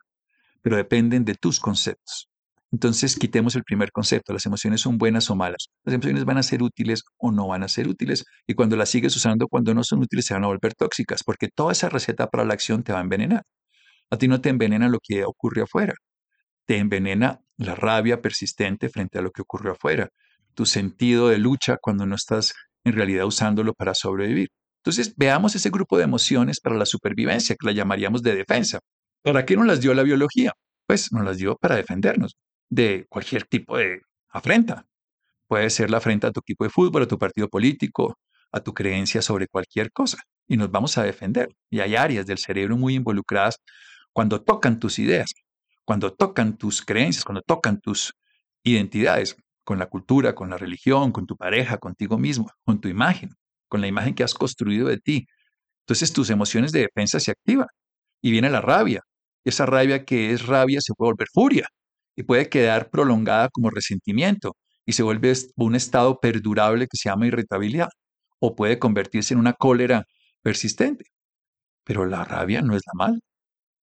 pero 0.65 0.77
dependen 0.79 1.27
de 1.27 1.35
tus 1.35 1.61
conceptos. 1.61 2.31
Entonces, 2.73 3.17
quitemos 3.17 3.55
el 3.55 3.63
primer 3.65 3.93
concepto, 3.93 4.33
las 4.33 4.47
emociones 4.47 4.81
son 4.81 4.97
buenas 4.97 5.31
o 5.31 5.37
malas. 5.37 5.69
Las 5.85 5.95
emociones 5.95 6.25
van 6.25 6.39
a 6.39 6.43
ser 6.43 6.63
útiles 6.63 7.03
o 7.19 7.31
no 7.31 7.47
van 7.47 7.63
a 7.63 7.69
ser 7.69 7.87
útiles. 7.87 8.25
Y 8.47 8.55
cuando 8.55 8.75
las 8.75 8.89
sigues 8.89 9.15
usando, 9.15 9.47
cuando 9.47 9.75
no 9.75 9.85
son 9.85 10.01
útiles, 10.01 10.25
se 10.25 10.33
van 10.33 10.43
a 10.43 10.47
volver 10.49 10.75
tóxicas, 10.75 11.23
porque 11.23 11.49
toda 11.55 11.73
esa 11.73 11.91
receta 11.91 12.29
para 12.29 12.47
la 12.47 12.55
acción 12.55 12.83
te 12.83 12.93
va 12.93 12.99
a 12.99 13.03
envenenar. 13.03 13.43
A 14.11 14.17
ti 14.17 14.27
no 14.27 14.41
te 14.41 14.49
envenena 14.49 14.89
lo 14.89 14.99
que 15.03 15.25
ocurre 15.25 15.63
afuera. 15.63 15.95
Te 16.65 16.79
envenena 16.79 17.43
la 17.59 17.75
rabia 17.75 18.23
persistente 18.23 18.89
frente 18.89 19.19
a 19.19 19.23
lo 19.23 19.31
que 19.33 19.43
ocurre 19.43 19.73
afuera. 19.73 20.09
Tu 20.55 20.65
sentido 20.65 21.29
de 21.29 21.37
lucha 21.39 21.77
cuando 21.81 22.07
no 22.07 22.15
estás 22.15 22.55
en 22.85 22.95
realidad 22.95 23.27
usándolo 23.27 23.75
para 23.75 23.95
sobrevivir. 23.95 24.49
Entonces, 24.85 25.15
veamos 25.17 25.55
ese 25.57 25.71
grupo 25.71 25.97
de 25.97 26.05
emociones 26.05 26.61
para 26.61 26.77
la 26.77 26.85
supervivencia, 26.85 27.57
que 27.59 27.67
la 27.67 27.73
llamaríamos 27.73 28.23
de 28.23 28.35
defensa. 28.35 28.81
¿Para 29.23 29.47
qué 29.47 29.57
nos 29.57 29.67
las 29.67 29.81
dio 29.81 29.95
la 29.95 30.03
biología? 30.03 30.53
Pues 30.87 31.11
nos 31.11 31.25
las 31.25 31.39
dio 31.39 31.57
para 31.57 31.77
defendernos 31.77 32.37
de 32.69 33.07
cualquier 33.09 33.45
tipo 33.45 33.79
de 33.79 34.03
afrenta. 34.29 34.85
Puede 35.49 35.71
ser 35.71 35.91
la 35.91 35.97
afrenta 35.97 36.29
a 36.29 36.33
tu 36.33 36.41
equipo 36.41 36.65
de 36.65 36.71
fútbol, 36.71 37.05
a 37.05 37.09
tu 37.09 37.19
partido 37.19 37.49
político, 37.49 38.19
a 38.53 38.61
tu 38.61 38.75
creencia 38.75 39.23
sobre 39.23 39.49
cualquier 39.49 39.91
cosa. 39.91 40.19
Y 40.47 40.59
nos 40.59 40.71
vamos 40.71 40.99
a 40.99 41.03
defender. 41.03 41.49
Y 41.71 41.81
hay 41.81 41.97
áreas 41.97 42.27
del 42.27 42.37
cerebro 42.37 42.77
muy 42.77 42.95
involucradas 42.95 43.57
cuando 44.13 44.43
tocan 44.43 44.79
tus 44.79 44.99
ideas, 44.99 45.33
cuando 45.87 46.13
tocan 46.13 46.59
tus 46.59 46.83
creencias, 46.83 47.25
cuando 47.25 47.41
tocan 47.41 47.81
tus 47.81 48.13
identidades, 48.63 49.37
con 49.65 49.79
la 49.79 49.87
cultura, 49.87 50.35
con 50.35 50.51
la 50.51 50.59
religión, 50.59 51.11
con 51.11 51.27
tu 51.27 51.39
pareja, 51.39 51.79
contigo 51.79 52.19
mismo, 52.19 52.51
con 52.67 52.83
tu 52.83 52.89
imagen, 52.89 53.31
con 53.69 53.81
la 53.81 53.87
imagen 53.89 54.15
que 54.15 54.25
has 54.25 54.35
construido 54.35 54.89
de 54.89 54.99
ti. 54.99 55.27
Entonces 55.87 56.13
tus 56.13 56.31
emociones 56.31 56.73
de 56.73 56.81
defensa 56.83 57.21
se 57.21 57.31
activan 57.33 57.69
y 58.23 58.31
viene 58.31 58.51
la 58.51 58.61
rabia, 58.61 59.03
esa 59.45 59.67
rabia 59.67 60.05
que 60.05 60.33
es 60.33 60.47
rabia 60.47 60.81
se 60.81 60.95
puede 60.95 61.13
volver 61.13 61.29
furia 61.33 61.69
y 62.17 62.23
puede 62.25 62.49
quedar 62.49 62.91
prolongada 62.91 63.49
como 63.51 63.71
resentimiento 63.71 64.57
y 64.87 64.93
se 64.95 65.03
vuelve 65.03 65.33
un 65.57 65.75
estado 65.75 66.21
perdurable 66.21 66.87
que 66.87 66.97
se 66.97 67.09
llama 67.11 67.27
irritabilidad 67.27 67.89
o 68.41 68.55
puede 68.57 68.79
convertirse 68.79 69.35
en 69.35 69.41
una 69.41 69.55
cólera 69.55 70.05
persistente. 70.43 71.07
Pero 71.85 72.07
la 72.07 72.25
rabia 72.25 72.63
no 72.63 72.77
es 72.77 72.83
la 72.87 72.93
mal, 72.95 73.21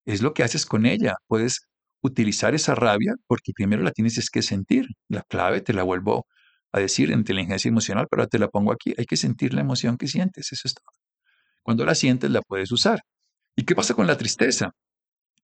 es 0.06 0.22
lo 0.22 0.34
que 0.34 0.42
haces 0.44 0.66
con 0.66 0.86
ella. 0.86 1.16
Puedes 1.28 1.68
utilizar 2.02 2.54
esa 2.54 2.74
rabia 2.74 3.14
porque 3.26 3.52
primero 3.54 3.82
la 3.82 3.92
tienes 3.92 4.30
que 4.30 4.42
sentir. 4.42 4.86
La 5.08 5.22
clave 5.22 5.60
te 5.62 5.74
la 5.74 5.82
vuelvo 5.84 6.26
a 6.72 6.80
decir 6.80 7.10
en 7.10 7.20
inteligencia 7.20 7.68
emocional, 7.68 8.06
pero 8.10 8.26
te 8.28 8.38
la 8.38 8.48
pongo 8.48 8.72
aquí. 8.72 8.94
Hay 8.98 9.06
que 9.06 9.16
sentir 9.16 9.54
la 9.54 9.60
emoción 9.60 9.96
que 9.96 10.06
sientes, 10.06 10.52
eso 10.52 10.62
es 10.66 10.74
todo. 10.74 10.86
Cuando 11.62 11.84
la 11.84 11.94
sientes, 11.94 12.30
la 12.30 12.42
puedes 12.42 12.72
usar. 12.72 13.00
¿Y 13.56 13.64
qué 13.64 13.74
pasa 13.74 13.94
con 13.94 14.06
la 14.06 14.16
tristeza? 14.16 14.72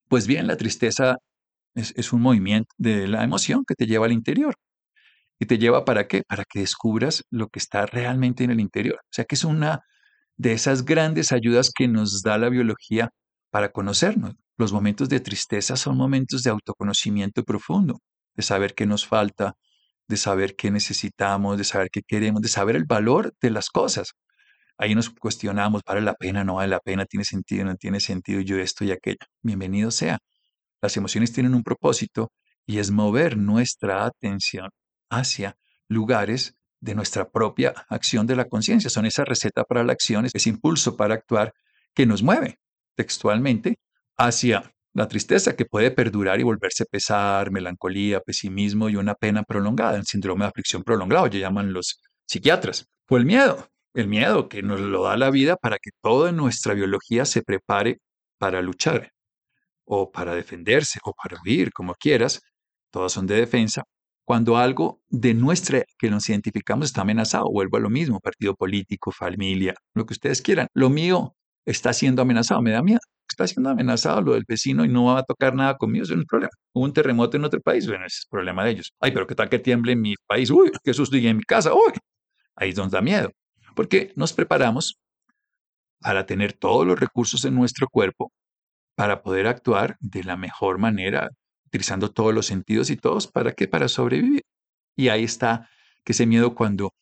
Pues 0.09 0.27
bien, 0.27 0.47
la 0.47 0.57
tristeza 0.57 1.17
es, 1.75 1.93
es 1.97 2.13
un 2.13 2.23
movimiento 2.23 2.73
de 2.79 3.09
la 3.09 3.25
emoción 3.25 3.65
que 3.67 3.75
te 3.75 3.87
lleva 3.87 4.07
al 4.07 4.13
interior. 4.13 4.55
¿Y 5.39 5.47
te 5.47 5.59
lleva 5.59 5.85
para 5.85 6.09
qué? 6.09 6.23
Para 6.27 6.45
que 6.45 6.61
descubras 6.61 7.25
lo 7.31 7.49
que 7.49 7.59
está 7.59 7.87
realmente 7.87 8.45
en 8.45 8.51
el 8.51 8.61
interior. 8.61 8.97
O 9.03 9.13
sea 9.13 9.25
que 9.25 9.35
es 9.35 9.45
una 9.45 9.81
de 10.37 10.53
esas 10.53 10.85
grandes 10.85 11.33
ayudas 11.33 11.71
que 11.75 11.89
nos 11.89 12.23
da 12.23 12.39
la 12.39 12.49
biología 12.49 13.11
para 13.51 13.73
conocernos. 13.73 14.35
Los 14.59 14.73
momentos 14.73 15.09
de 15.09 15.21
tristeza 15.21 15.77
son 15.77 15.97
momentos 15.97 16.43
de 16.43 16.51
autoconocimiento 16.51 17.45
profundo, 17.45 18.01
de 18.35 18.43
saber 18.43 18.75
qué 18.75 18.87
nos 18.87 19.07
falta, 19.07 19.55
de 20.09 20.17
saber 20.17 20.57
qué 20.57 20.71
necesitamos, 20.71 21.59
de 21.59 21.65
saber 21.65 21.89
qué 21.91 22.03
queremos, 22.07 22.43
de 22.43 22.49
saber 22.49 22.77
el 22.77 22.85
valor 22.85 23.35
de 23.41 23.51
las 23.51 23.71
cosas. 23.71 24.13
Ahí 24.79 24.95
nos 24.95 25.11
cuestionamos, 25.11 25.83
¿vale 25.87 26.03
la 26.03 26.15
pena? 26.15 26.45
¿No 26.45 26.57
vale 26.57 26.69
la 26.69 26.81
pena? 26.81 27.07
¿Tiene 27.07 27.25
sentido? 27.25 27.65
¿No 27.65 27.77
tiene 27.77 28.01
sentido? 28.01 28.41
Yo 28.41 28.59
esto 28.59 28.85
y 28.85 28.93
aquello. 28.93 29.19
Bienvenido 29.43 29.91
sea. 29.91 30.19
Las 30.83 30.97
emociones 30.97 31.33
tienen 31.33 31.55
un 31.55 31.63
propósito 31.63 32.31
y 32.67 32.79
es 32.79 32.91
mover 32.91 33.37
nuestra 33.39 34.05
atención 34.05 34.69
hacia 35.11 35.57
lugares 35.89 36.55
de 36.81 36.95
nuestra 36.95 37.31
propia 37.31 37.71
acción 37.89 38.27
de 38.27 38.37
la 38.37 38.47
conciencia. 38.47 38.91
Son 38.91 39.07
esa 39.07 39.25
receta 39.25 39.65
para 39.65 39.83
la 39.83 39.93
acción, 39.93 40.27
ese 40.27 40.51
impulso 40.51 40.97
para 40.97 41.15
actuar 41.15 41.53
que 41.95 42.07
nos 42.07 42.23
mueve 42.23 42.59
textualmente 42.95 43.79
hacia 44.17 44.75
la 44.97 45.09
tristeza 45.09 45.55
que 45.57 45.67
puede 45.67 45.91
perdurar 45.91 46.41
y 46.41 46.43
volverse 46.43 46.87
pesar, 46.87 47.51
melancolía, 47.51 48.21
pesimismo 48.21 48.89
y 48.89 48.97
una 48.97 49.15
pena 49.15 49.43
prolongada, 49.43 49.99
el 49.99 50.07
síndrome 50.07 50.45
de 50.45 50.49
aflicción 50.49 50.83
prolongado, 50.83 51.27
ya 51.27 51.39
llaman 51.39 51.75
los 51.75 52.01
psiquiatras. 52.27 52.87
O 53.11 53.19
el 53.19 53.27
miedo, 53.27 53.69
el 53.93 54.09
miedo 54.09 54.49
que 54.49 54.63
nos 54.63 54.81
lo 54.81 55.05
da 55.05 55.19
la 55.19 55.31
vida 55.31 55.57
para 55.57 55.77
que 55.79 55.91
toda 56.01 56.33
nuestra 56.33 56.73
biología 56.73 57.27
se 57.27 57.43
prepare 57.43 57.99
para 58.39 58.63
luchar 58.63 59.13
o 59.85 60.11
para 60.11 60.35
defenderse 60.35 60.99
o 61.05 61.13
para 61.13 61.37
huir, 61.45 61.73
como 61.75 61.95
quieras, 61.95 62.41
todas 62.91 63.13
son 63.13 63.27
de 63.27 63.35
defensa, 63.35 63.83
cuando 64.25 64.57
algo 64.57 65.03
de 65.11 65.35
nuestra 65.35 65.85
que 65.99 66.09
nos 66.09 66.27
identificamos 66.31 66.87
está 66.87 67.03
amenazado, 67.03 67.51
vuelvo 67.53 67.77
a 67.77 67.81
lo 67.81 67.91
mismo, 67.91 68.19
partido 68.21 68.55
político, 68.55 69.13
familia, 69.13 69.75
lo 69.93 70.07
que 70.07 70.15
ustedes 70.15 70.41
quieran. 70.41 70.69
Lo 70.73 70.89
mío 70.89 71.37
está 71.67 71.93
siendo 71.93 72.23
amenazado, 72.23 72.63
me 72.63 72.71
da 72.71 72.83
miedo. 72.83 73.01
Está 73.29 73.47
siendo 73.47 73.71
amenazado 73.71 74.21
lo 74.23 74.35
del 74.35 74.45
vecino 74.47 74.85
y 74.85 74.89
no 74.89 75.07
va 75.07 75.21
a 75.21 75.23
tocar 75.25 75.55
nada 75.55 75.77
conmigo, 75.77 76.05
es 76.05 76.11
problema. 76.27 76.51
Hubo 76.73 76.85
un 76.85 76.93
terremoto 76.93 77.37
en 77.37 77.45
otro 77.45 77.61
país, 77.61 77.87
bueno, 77.87 78.07
ese 78.07 78.19
es 78.19 78.27
el 78.27 78.31
problema 78.31 78.65
de 78.65 78.71
ellos. 78.71 78.93
Ay, 79.01 79.13
pero 79.13 79.27
qué 79.27 79.35
tal 79.35 79.49
que 79.49 79.59
tiemble 79.59 79.93
en 79.93 80.01
mi 80.01 80.15
país, 80.27 80.51
uy, 80.51 80.71
qué 80.83 80.95
susto 80.95 81.17
y 81.17 81.27
en 81.27 81.37
mi 81.39 81.43
casa, 81.43 81.75
uy. 81.75 81.93
Ahí 82.55 82.71
es 82.71 82.77
donde 82.77 82.97
da 82.97 83.03
miedo, 83.03 83.33
porque 83.75 84.13
nos 84.17 84.33
preparamos 84.33 84.99
para 86.01 86.27
tener 86.27 86.53
todos 86.53 86.87
los 86.87 86.99
recursos 86.99 87.45
en 87.45 87.55
nuestro 87.55 87.89
cuerpo 87.89 88.33
para 88.95 89.23
poder 89.23 89.47
actuar 89.47 89.97
de 90.01 90.25
la 90.25 90.37
mejor 90.37 90.79
manera, 90.79 91.31
utilizando 91.67 92.11
todos 92.11 92.35
los 92.35 92.47
sentidos 92.47 92.91
y 92.91 92.97
todos, 92.97 93.27
¿para 93.27 93.53
qué? 93.53 93.69
Para 93.69 93.89
sobrevivir. 93.89 94.43
Y 94.97 95.09
ahí 95.09 95.25
está 95.25 95.69
que 96.05 96.13
ese 96.13 96.27
miedo 96.27 96.55
cuando 96.55 96.95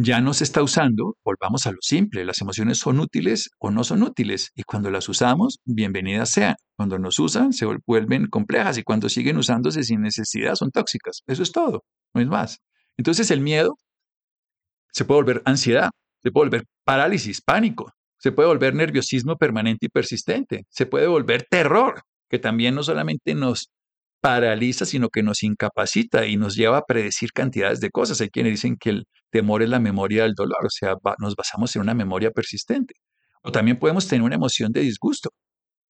ya 0.00 0.20
no 0.20 0.32
se 0.32 0.44
está 0.44 0.62
usando, 0.62 1.16
volvamos 1.24 1.66
a 1.66 1.72
lo 1.72 1.78
simple, 1.80 2.24
las 2.24 2.40
emociones 2.40 2.78
son 2.78 3.00
útiles 3.00 3.50
o 3.58 3.72
no 3.72 3.82
son 3.82 4.04
útiles, 4.04 4.52
y 4.54 4.62
cuando 4.62 4.92
las 4.92 5.08
usamos, 5.08 5.58
bienvenidas 5.64 6.30
sean. 6.30 6.54
Cuando 6.76 7.00
nos 7.00 7.18
usan, 7.18 7.52
se 7.52 7.66
vuelven 7.84 8.28
complejas, 8.28 8.78
y 8.78 8.84
cuando 8.84 9.08
siguen 9.08 9.38
usándose 9.38 9.82
sin 9.82 10.00
necesidad, 10.00 10.54
son 10.54 10.70
tóxicas. 10.70 11.22
Eso 11.26 11.42
es 11.42 11.50
todo, 11.50 11.82
no 12.14 12.20
es 12.20 12.28
más. 12.28 12.58
Entonces 12.96 13.32
el 13.32 13.40
miedo 13.40 13.76
se 14.92 15.04
puede 15.04 15.22
volver 15.22 15.42
ansiedad, 15.44 15.90
se 16.22 16.30
puede 16.30 16.46
volver 16.46 16.64
parálisis, 16.84 17.42
pánico, 17.42 17.92
se 18.18 18.30
puede 18.30 18.48
volver 18.48 18.76
nerviosismo 18.76 19.36
permanente 19.36 19.86
y 19.86 19.88
persistente, 19.88 20.64
se 20.68 20.86
puede 20.86 21.08
volver 21.08 21.44
terror, 21.50 22.02
que 22.30 22.38
también 22.38 22.76
no 22.76 22.84
solamente 22.84 23.34
nos 23.34 23.70
paraliza, 24.20 24.84
sino 24.84 25.08
que 25.08 25.22
nos 25.22 25.42
incapacita 25.42 26.26
y 26.26 26.36
nos 26.36 26.56
lleva 26.56 26.78
a 26.78 26.84
predecir 26.84 27.32
cantidades 27.32 27.80
de 27.80 27.90
cosas. 27.90 28.20
Hay 28.20 28.30
quienes 28.30 28.52
dicen 28.52 28.76
que 28.76 28.90
el 28.90 29.04
temor 29.30 29.62
es 29.62 29.68
la 29.68 29.80
memoria 29.80 30.24
del 30.24 30.34
dolor, 30.34 30.64
o 30.64 30.70
sea, 30.70 30.94
nos 31.18 31.36
basamos 31.36 31.74
en 31.76 31.82
una 31.82 31.94
memoria 31.94 32.30
persistente. 32.30 32.94
O 33.42 33.52
también 33.52 33.78
podemos 33.78 34.08
tener 34.08 34.22
una 34.22 34.34
emoción 34.34 34.72
de 34.72 34.80
disgusto. 34.80 35.30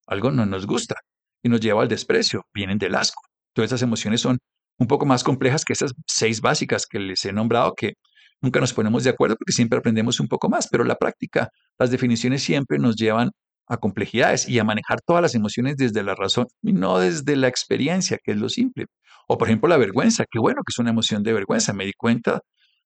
Algo 0.07 0.31
no 0.31 0.47
nos 0.47 0.67
gusta 0.67 0.97
y 1.43 1.49
nos 1.49 1.61
lleva 1.61 1.83
al 1.83 1.89
desprecio, 1.89 2.45
vienen 2.55 2.79
del 2.79 2.95
asco. 2.95 3.23
Todas 3.55 3.71
esas 3.71 3.83
emociones 3.83 4.21
son 4.21 4.39
un 4.79 4.87
poco 4.87 5.07
más 5.07 5.25
complejas 5.25 5.65
que 5.65 5.73
esas 5.73 5.93
seis 6.07 6.41
básicas 6.41 6.87
que 6.87 6.99
les 6.99 7.25
he 7.25 7.33
nombrado, 7.33 7.75
que 7.75 7.95
nunca 8.41 8.61
nos 8.61 8.73
ponemos 8.73 9.05
de 9.05 9.11
acuerdo 9.11 9.37
porque 9.37 9.53
siempre 9.53 9.79
aprendemos 9.79 10.21
un 10.21 10.29
poco 10.29 10.49
más, 10.49 10.69
pero 10.71 10.85
la 10.85 10.97
práctica, 10.97 11.49
las 11.79 11.91
definiciones 11.91 12.43
siempre 12.43 12.79
nos 12.79 12.97
llevan 12.97 13.31
a 13.69 13.77
complejidades 13.77 14.49
y 14.49 14.59
a 14.59 14.65
manejar 14.65 15.01
todas 15.03 15.23
las 15.23 15.35
emociones 15.35 15.77
desde 15.77 16.03
la 16.03 16.15
razón 16.15 16.47
y 16.63 16.73
no 16.73 16.99
desde 16.99 17.37
la 17.37 17.49
experiencia, 17.49 18.19
que 18.23 18.33
es 18.33 18.39
lo 18.39 18.49
simple. 18.49 18.87
O 19.27 19.39
por 19.39 19.49
ejemplo 19.49 19.69
la 19.69 19.77
vergüenza, 19.77 20.25
qué 20.31 20.39
bueno 20.39 20.63
que 20.65 20.73
es 20.73 20.79
una 20.79 20.91
emoción 20.91 21.23
de 21.23 21.33
vergüenza. 21.35 21.73
Me 21.73 21.85
di 21.85 21.93
cuenta 21.93 22.41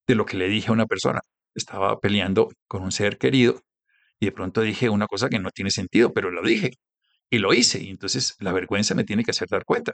de 0.07 0.15
lo 0.15 0.27
que 0.27 0.37
le 0.37 0.49
dije 0.49 0.71
a 0.71 0.73
una 0.73 0.87
persona. 0.87 1.21
Estaba 1.55 2.01
peleando 2.01 2.51
con 2.67 2.83
un 2.83 2.93
ser 2.93 3.19
querido 3.19 3.61
y 4.19 4.27
de 4.27 4.33
pronto 4.33 4.61
dije 4.62 4.89
una 4.89 5.07
cosa 5.07 5.29
que 5.29 5.39
no 5.39 5.51
tiene 5.51 5.71
sentido, 5.71 6.12
pero 6.12 6.31
lo 6.31 6.43
dije 6.43 6.73
y 7.31 7.39
lo 7.39 7.55
hice. 7.55 7.83
Y 7.83 7.91
entonces 7.91 8.37
la 8.41 8.53
vergüenza 8.53 8.95
me 8.95 9.05
tiene 9.05 9.25
que 9.25 9.31
hacer 9.31 9.49
dar 9.49 9.65
cuenta. 9.65 9.93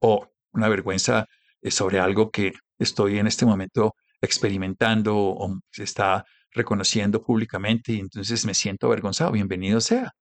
O 0.00 0.28
una 0.52 0.68
vergüenza 0.68 1.26
sobre 1.70 2.00
algo 2.00 2.30
que 2.30 2.52
estoy 2.78 3.18
en 3.18 3.26
este 3.26 3.46
momento 3.46 3.94
experimentando 4.20 5.16
o 5.16 5.60
se 5.70 5.84
está 5.84 6.24
reconociendo 6.52 7.22
públicamente 7.22 7.92
y 7.92 8.00
entonces 8.00 8.44
me 8.46 8.54
siento 8.54 8.86
avergonzado. 8.86 9.32
Bienvenido 9.32 9.80
sea. 9.80 10.12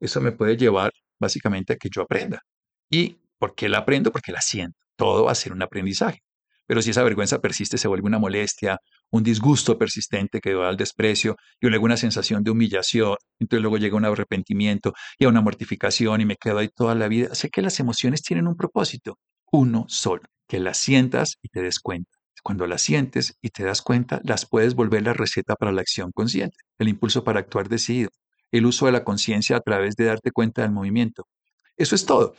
Eso 0.00 0.20
me 0.20 0.32
puede 0.32 0.56
llevar 0.56 0.92
básicamente 1.18 1.74
a 1.74 1.76
que 1.76 1.88
yo 1.90 2.02
aprenda. 2.02 2.42
¿Y 2.90 3.18
por 3.38 3.54
qué 3.54 3.68
la 3.68 3.78
aprendo? 3.78 4.12
Porque 4.12 4.32
la 4.32 4.40
siento. 4.40 4.78
Todo 4.96 5.24
va 5.24 5.32
a 5.32 5.34
ser 5.34 5.52
un 5.52 5.62
aprendizaje. 5.62 6.20
Pero 6.66 6.82
si 6.82 6.90
esa 6.90 7.02
vergüenza 7.02 7.40
persiste, 7.40 7.78
se 7.78 7.88
vuelve 7.88 8.06
una 8.06 8.18
molestia, 8.18 8.78
un 9.10 9.22
disgusto 9.22 9.78
persistente 9.78 10.40
que 10.40 10.54
va 10.54 10.68
al 10.68 10.76
desprecio, 10.76 11.36
y 11.60 11.68
luego 11.68 11.86
una 11.86 11.96
sensación 11.96 12.44
de 12.44 12.50
humillación, 12.50 13.16
entonces 13.38 13.62
luego 13.62 13.78
llega 13.78 13.96
un 13.96 14.04
arrepentimiento 14.04 14.92
y 15.18 15.24
a 15.24 15.28
una 15.30 15.40
mortificación 15.40 16.20
y 16.20 16.26
me 16.26 16.36
quedo 16.36 16.58
ahí 16.58 16.68
toda 16.68 16.94
la 16.94 17.08
vida. 17.08 17.34
Sé 17.34 17.48
que 17.48 17.62
las 17.62 17.80
emociones 17.80 18.22
tienen 18.22 18.46
un 18.46 18.56
propósito, 18.56 19.18
uno 19.50 19.86
solo, 19.88 20.22
que 20.46 20.58
las 20.60 20.76
sientas 20.76 21.38
y 21.42 21.48
te 21.48 21.62
des 21.62 21.80
cuenta. 21.80 22.17
Cuando 22.48 22.66
las 22.66 22.80
sientes 22.80 23.36
y 23.42 23.50
te 23.50 23.62
das 23.62 23.82
cuenta, 23.82 24.22
las 24.24 24.46
puedes 24.48 24.74
volver 24.74 25.02
la 25.02 25.12
receta 25.12 25.54
para 25.54 25.70
la 25.70 25.82
acción 25.82 26.12
consciente, 26.12 26.56
el 26.78 26.88
impulso 26.88 27.22
para 27.22 27.40
actuar 27.40 27.68
decidido, 27.68 28.08
el 28.50 28.64
uso 28.64 28.86
de 28.86 28.92
la 28.92 29.04
conciencia 29.04 29.58
a 29.58 29.60
través 29.60 29.96
de 29.96 30.06
darte 30.06 30.30
cuenta 30.30 30.62
del 30.62 30.70
movimiento. 30.70 31.26
Eso 31.76 31.94
es 31.94 32.06
todo. 32.06 32.34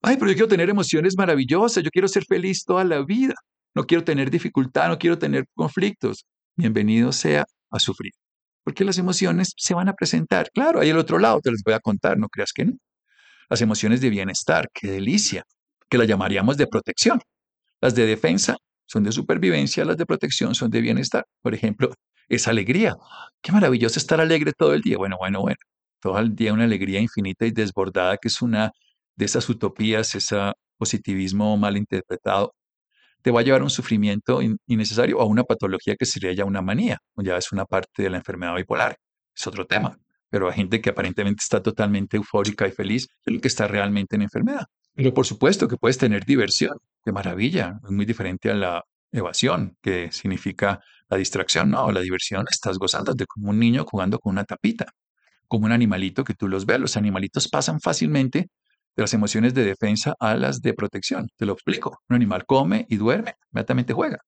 Ay, 0.00 0.16
pero 0.16 0.30
yo 0.30 0.36
quiero 0.36 0.46
tener 0.46 0.70
emociones 0.70 1.16
maravillosas, 1.18 1.82
yo 1.82 1.90
quiero 1.90 2.06
ser 2.06 2.24
feliz 2.24 2.64
toda 2.64 2.84
la 2.84 3.04
vida, 3.04 3.34
no 3.74 3.84
quiero 3.84 4.04
tener 4.04 4.30
dificultad, 4.30 4.90
no 4.90 4.96
quiero 4.96 5.18
tener 5.18 5.44
conflictos. 5.52 6.24
Bienvenido 6.54 7.10
sea 7.10 7.44
a 7.72 7.80
sufrir, 7.80 8.12
porque 8.62 8.84
las 8.84 8.98
emociones 8.98 9.54
se 9.56 9.74
van 9.74 9.88
a 9.88 9.94
presentar. 9.94 10.52
Claro, 10.54 10.78
hay 10.78 10.90
el 10.90 10.98
otro 10.98 11.18
lado, 11.18 11.40
te 11.40 11.50
les 11.50 11.64
voy 11.64 11.74
a 11.74 11.80
contar, 11.80 12.16
no 12.16 12.28
creas 12.28 12.52
que 12.52 12.64
no. 12.64 12.74
Las 13.50 13.60
emociones 13.60 14.00
de 14.00 14.10
bienestar, 14.10 14.68
qué 14.72 14.88
delicia, 14.88 15.42
que 15.90 15.98
las 15.98 16.06
llamaríamos 16.06 16.56
de 16.56 16.68
protección. 16.68 17.20
Las 17.80 17.96
de 17.96 18.06
defensa 18.06 18.56
son 18.88 19.04
de 19.04 19.12
supervivencia, 19.12 19.84
las 19.84 19.96
de 19.96 20.06
protección 20.06 20.54
son 20.54 20.70
de 20.70 20.80
bienestar. 20.80 21.24
Por 21.42 21.54
ejemplo, 21.54 21.92
es 22.28 22.48
alegría. 22.48 22.96
Qué 23.42 23.52
maravilloso 23.52 23.98
estar 23.98 24.20
alegre 24.20 24.52
todo 24.56 24.74
el 24.74 24.80
día. 24.82 24.96
Bueno, 24.96 25.16
bueno, 25.18 25.40
bueno. 25.42 25.58
Todo 26.00 26.18
el 26.18 26.34
día 26.34 26.52
una 26.52 26.64
alegría 26.64 27.00
infinita 27.00 27.44
y 27.46 27.50
desbordada, 27.50 28.16
que 28.16 28.28
es 28.28 28.40
una 28.40 28.72
de 29.16 29.24
esas 29.24 29.48
utopías, 29.48 30.14
ese 30.14 30.36
positivismo 30.78 31.56
mal 31.56 31.76
interpretado, 31.76 32.54
te 33.22 33.30
va 33.30 33.40
a 33.40 33.42
llevar 33.42 33.60
a 33.60 33.64
un 33.64 33.70
sufrimiento 33.70 34.40
innecesario 34.66 35.18
o 35.18 35.22
a 35.22 35.26
una 35.26 35.44
patología 35.44 35.96
que 35.96 36.06
sería 36.06 36.32
ya 36.32 36.44
una 36.44 36.62
manía, 36.62 36.98
ya 37.16 37.36
es 37.36 37.52
una 37.52 37.64
parte 37.66 38.02
de 38.02 38.10
la 38.10 38.18
enfermedad 38.18 38.54
bipolar. 38.54 38.96
Es 39.36 39.46
otro 39.46 39.66
tema. 39.66 39.98
Pero 40.30 40.48
hay 40.48 40.54
gente 40.54 40.80
que 40.80 40.90
aparentemente 40.90 41.42
está 41.42 41.62
totalmente 41.62 42.16
eufórica 42.16 42.66
y 42.66 42.70
feliz 42.70 43.08
que 43.24 43.48
está 43.48 43.66
realmente 43.66 44.16
en 44.16 44.22
enfermedad. 44.22 44.66
Pero 44.94 45.14
por 45.14 45.26
supuesto 45.26 45.68
que 45.68 45.76
puedes 45.76 45.98
tener 45.98 46.24
diversión, 46.24 46.76
qué 47.08 47.12
maravilla, 47.12 47.80
es 47.82 47.90
muy 47.90 48.04
diferente 48.04 48.50
a 48.50 48.54
la 48.54 48.84
evasión, 49.10 49.78
que 49.80 50.12
significa 50.12 50.80
la 51.08 51.16
distracción. 51.16 51.70
No, 51.70 51.90
la 51.90 52.00
diversión 52.00 52.44
estás 52.50 52.76
gozando 52.76 53.14
de 53.14 53.24
como 53.24 53.48
un 53.48 53.58
niño 53.58 53.86
jugando 53.90 54.18
con 54.18 54.32
una 54.32 54.44
tapita, 54.44 54.84
como 55.46 55.64
un 55.64 55.72
animalito 55.72 56.22
que 56.22 56.34
tú 56.34 56.48
los 56.48 56.66
ves. 56.66 56.78
Los 56.78 56.98
animalitos 56.98 57.48
pasan 57.48 57.80
fácilmente 57.80 58.50
de 58.94 59.02
las 59.02 59.14
emociones 59.14 59.54
de 59.54 59.64
defensa 59.64 60.14
a 60.20 60.36
las 60.36 60.60
de 60.60 60.74
protección. 60.74 61.28
Te 61.38 61.46
lo 61.46 61.54
explico. 61.54 61.98
Un 62.10 62.16
animal 62.16 62.44
come 62.44 62.84
y 62.90 62.96
duerme, 62.96 63.36
inmediatamente 63.52 63.94
juega. 63.94 64.18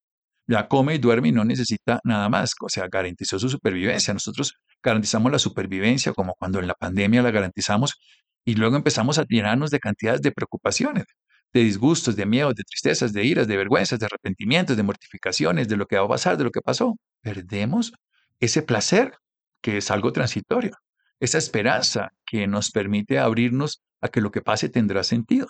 Ya 0.46 0.66
come 0.66 0.94
y 0.94 0.99
duerme 0.99 1.28
y 1.28 1.32
no 1.32 1.44
necesita 1.44 2.00
nada 2.04 2.30
más. 2.30 2.54
O 2.62 2.70
sea, 2.70 2.88
garantizó 2.90 3.38
su 3.38 3.50
supervivencia. 3.50 4.14
Nosotros 4.14 4.54
garantizamos 4.82 5.30
la 5.30 5.38
supervivencia 5.38 6.14
como 6.14 6.32
cuando 6.38 6.60
en 6.60 6.66
la 6.66 6.75
pandemia 6.75 7.20
la 7.20 7.30
garantizamos 7.30 7.96
y 8.42 8.54
luego 8.54 8.76
empezamos 8.76 9.18
a 9.18 9.26
llenarnos 9.28 9.70
de 9.70 9.80
cantidades 9.80 10.22
de 10.22 10.32
preocupaciones. 10.32 11.04
De 11.52 11.61
disgustos, 11.61 12.16
de 12.16 12.26
miedos, 12.26 12.54
de 12.54 12.64
tristezas, 12.64 13.12
de 13.12 13.25
iras, 13.25 13.49
de 13.49 13.57
vergüenzas, 13.57 13.99
de 13.99 14.07
arrepentimientos, 14.07 14.76
de 14.76 14.83
mortificaciones, 14.83 15.69
de 15.69 15.76
lo 15.76 15.87
que 15.87 15.97
va 15.97 16.04
a 16.04 16.09
pasar, 16.09 16.37
de 16.37 16.45
lo 16.45 16.50
que 16.50 16.61
pasó. 16.61 16.97
Perdemos 17.23 17.92
ese 18.38 18.62
placer, 18.62 19.12
que 19.61 19.78
es 19.78 19.90
algo 19.90 20.12
transitorio, 20.12 20.73
esa 21.19 21.38
esperanza 21.38 22.11
que 22.25 22.47
nos 22.47 22.71
permite 22.71 23.19
abrirnos 23.19 23.83
a 24.00 24.09
que 24.09 24.21
lo 24.21 24.30
que 24.30 24.42
pase 24.42 24.69
tendrá 24.69 25.02
sentido, 25.04 25.49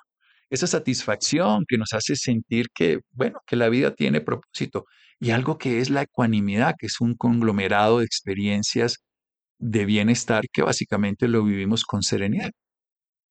esa 0.50 0.66
satisfacción 0.66 1.64
que 1.68 1.78
nos 1.78 1.92
hace 1.92 2.16
sentir 2.16 2.68
que, 2.74 3.00
bueno, 3.12 3.40
que 3.46 3.56
la 3.56 3.68
vida 3.68 3.94
tiene 3.94 4.20
propósito 4.20 4.86
y 5.20 5.30
algo 5.30 5.58
que 5.58 5.80
es 5.80 5.90
la 5.90 6.02
ecuanimidad, 6.02 6.74
que 6.78 6.86
es 6.86 7.00
un 7.00 7.14
conglomerado 7.14 8.00
de 8.00 8.06
experiencias 8.06 8.98
de 9.58 9.84
bienestar 9.84 10.44
que 10.52 10.62
básicamente 10.62 11.28
lo 11.28 11.44
vivimos 11.44 11.84
con 11.84 12.02
serenidad. 12.02 12.50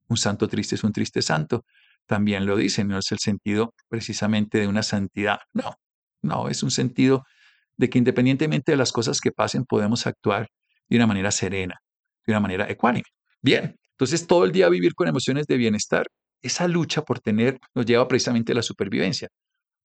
Un 0.07 0.17
santo 0.17 0.47
triste 0.47 0.75
es 0.75 0.83
un 0.83 0.93
triste 0.93 1.21
santo, 1.21 1.65
también 2.09 2.47
lo 2.47 2.57
dicen, 2.57 2.87
no 2.87 2.97
es 2.97 3.11
el 3.11 3.19
sentido 3.19 3.75
precisamente 3.87 4.57
de 4.57 4.67
una 4.67 4.81
santidad, 4.81 5.37
no, 5.53 5.75
no, 6.23 6.49
es 6.49 6.63
un 6.63 6.71
sentido 6.71 7.23
de 7.77 7.87
que 7.89 7.99
independientemente 7.99 8.71
de 8.71 8.77
las 8.77 8.91
cosas 8.91 9.21
que 9.21 9.31
pasen, 9.31 9.63
podemos 9.63 10.07
actuar 10.07 10.47
de 10.89 10.97
una 10.97 11.05
manera 11.05 11.29
serena, 11.31 11.75
de 12.25 12.33
una 12.33 12.39
manera 12.39 12.67
ecuánime. 12.67 13.05
Bien, 13.43 13.75
entonces 13.91 14.25
todo 14.25 14.43
el 14.43 14.51
día 14.51 14.69
vivir 14.69 14.95
con 14.95 15.07
emociones 15.07 15.45
de 15.45 15.57
bienestar, 15.57 16.07
esa 16.41 16.67
lucha 16.67 17.03
por 17.03 17.19
tener 17.19 17.59
nos 17.75 17.85
lleva 17.85 18.07
precisamente 18.07 18.53
a 18.53 18.55
la 18.55 18.63
supervivencia, 18.63 19.27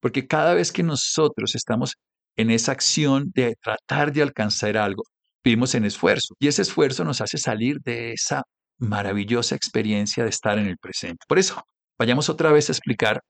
porque 0.00 0.26
cada 0.26 0.54
vez 0.54 0.73
que 0.73 0.83
nosotros 0.83 1.54
estamos 1.54 1.95
en 2.37 2.50
esa 2.50 2.73
acción 2.73 3.31
de 3.35 3.54
tratar 3.62 4.12
de 4.14 4.23
alcanzar 4.23 4.78
algo, 4.78 5.02
vivimos 5.45 5.75
en 5.75 5.85
esfuerzo 5.85 6.35
y 6.38 6.49
ese 6.49 6.62
esfuerzo 6.62 7.04
nos 7.04 7.21
hace 7.21 7.37
salir 7.37 7.81
de 7.81 8.12
esa 8.12 8.45
maravillosa 8.78 9.54
experiencia 9.54 10.25
de 10.25 10.31
estar 10.31 10.59
en 10.59 10.66
el 10.66 10.78
presente. 10.78 11.23
Por 11.28 11.38
eso, 11.38 11.62
vayamos 11.99 12.29
otra 12.29 12.53
vez 12.53 12.69
a 12.69 12.73
explicar 12.73 13.21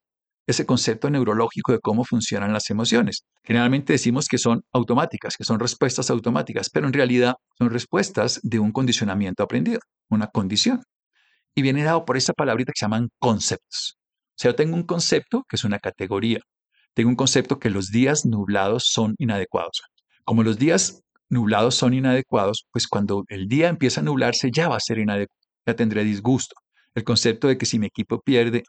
ese 0.47 0.67
concepto 0.67 1.09
neurológico 1.11 1.73
de 1.73 1.81
cómo 1.81 2.05
funcionan 2.05 2.53
las 2.53 2.69
emociones. 2.71 3.25
Generalmente 3.43 3.95
decimos 3.95 4.29
que 4.29 4.39
son 4.39 4.63
automáticas, 4.73 5.37
que 5.37 5.45
son 5.45 5.59
respuestas 5.59 6.11
automáticas, 6.11 6.69
pero 6.71 6.87
en 6.87 6.93
realidad 6.93 7.35
son 7.59 7.71
respuestas 7.71 8.41
de 8.43 8.59
un 8.59 8.73
condicionamiento 8.73 9.43
aprendido, 9.43 9.81
una 10.11 10.27
condición. 10.27 10.83
Y 11.55 11.63
viene 11.63 11.85
dado 11.85 12.05
por 12.05 12.17
esa 12.17 12.33
palabrita 12.33 12.73
que 12.73 12.79
se 12.79 12.85
llaman 12.85 13.09
conceptos. 13.19 13.97
O 14.31 14.37
sea, 14.37 14.51
yo 14.51 14.55
tengo 14.57 14.77
un 14.77 14.83
concepto 14.83 15.45
que 15.49 15.57
es 15.57 15.65
una 15.65 15.79
categoría. 15.79 16.41
Tengo 16.95 17.09
un 17.09 17.17
concepto 17.17 17.59
que 17.59 17.71
los 17.71 17.91
días 17.91 18.27
nublados 18.27 18.89
son 18.91 19.15
inadecuados. 19.19 19.83
Como 20.25 20.43
los 20.43 20.59
días 20.59 21.03
nublados 21.29 21.75
son 21.75 21.95
inadecuados, 21.95 22.67
pues 22.71 22.87
cuando 22.87 23.25
el 23.29 23.49
día 23.49 23.69
empieza 23.69 24.01
a 24.01 24.05
nublarse 24.05 24.51
ya 24.53 24.69
va 24.69 24.77
a 24.77 24.81
ser 24.81 24.99
inadecuado, 24.99 25.41
ya 25.67 25.77
tendré 25.77 26.05
disgusto. 26.05 26.55
El 26.95 27.05
concepto 27.05 27.49
de 27.49 27.59
que 27.59 27.67
si 27.67 27.79
mi 27.79 27.87
equipo 27.87 28.21
pierde 28.21 28.65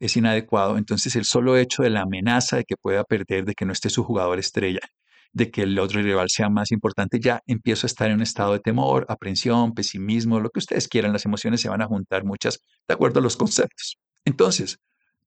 es 0.00 0.16
inadecuado, 0.16 0.78
entonces 0.78 1.16
el 1.16 1.24
solo 1.24 1.56
hecho 1.56 1.82
de 1.82 1.90
la 1.90 2.02
amenaza 2.02 2.56
de 2.56 2.64
que 2.64 2.76
pueda 2.76 3.04
perder, 3.04 3.44
de 3.44 3.54
que 3.54 3.64
no 3.64 3.72
esté 3.72 3.90
su 3.90 4.04
jugador 4.04 4.38
estrella, 4.38 4.80
de 5.32 5.50
que 5.50 5.62
el 5.62 5.78
otro 5.78 6.00
rival 6.00 6.30
sea 6.30 6.48
más 6.48 6.70
importante, 6.72 7.18
ya 7.20 7.40
empiezo 7.46 7.86
a 7.86 7.88
estar 7.88 8.08
en 8.08 8.16
un 8.16 8.22
estado 8.22 8.52
de 8.52 8.60
temor, 8.60 9.04
aprensión, 9.08 9.74
pesimismo, 9.74 10.40
lo 10.40 10.50
que 10.50 10.60
ustedes 10.60 10.88
quieran, 10.88 11.12
las 11.12 11.24
emociones 11.24 11.60
se 11.60 11.68
van 11.68 11.82
a 11.82 11.86
juntar 11.86 12.24
muchas 12.24 12.60
de 12.86 12.94
acuerdo 12.94 13.18
a 13.18 13.22
los 13.22 13.36
conceptos. 13.36 13.98
Entonces, 14.24 14.78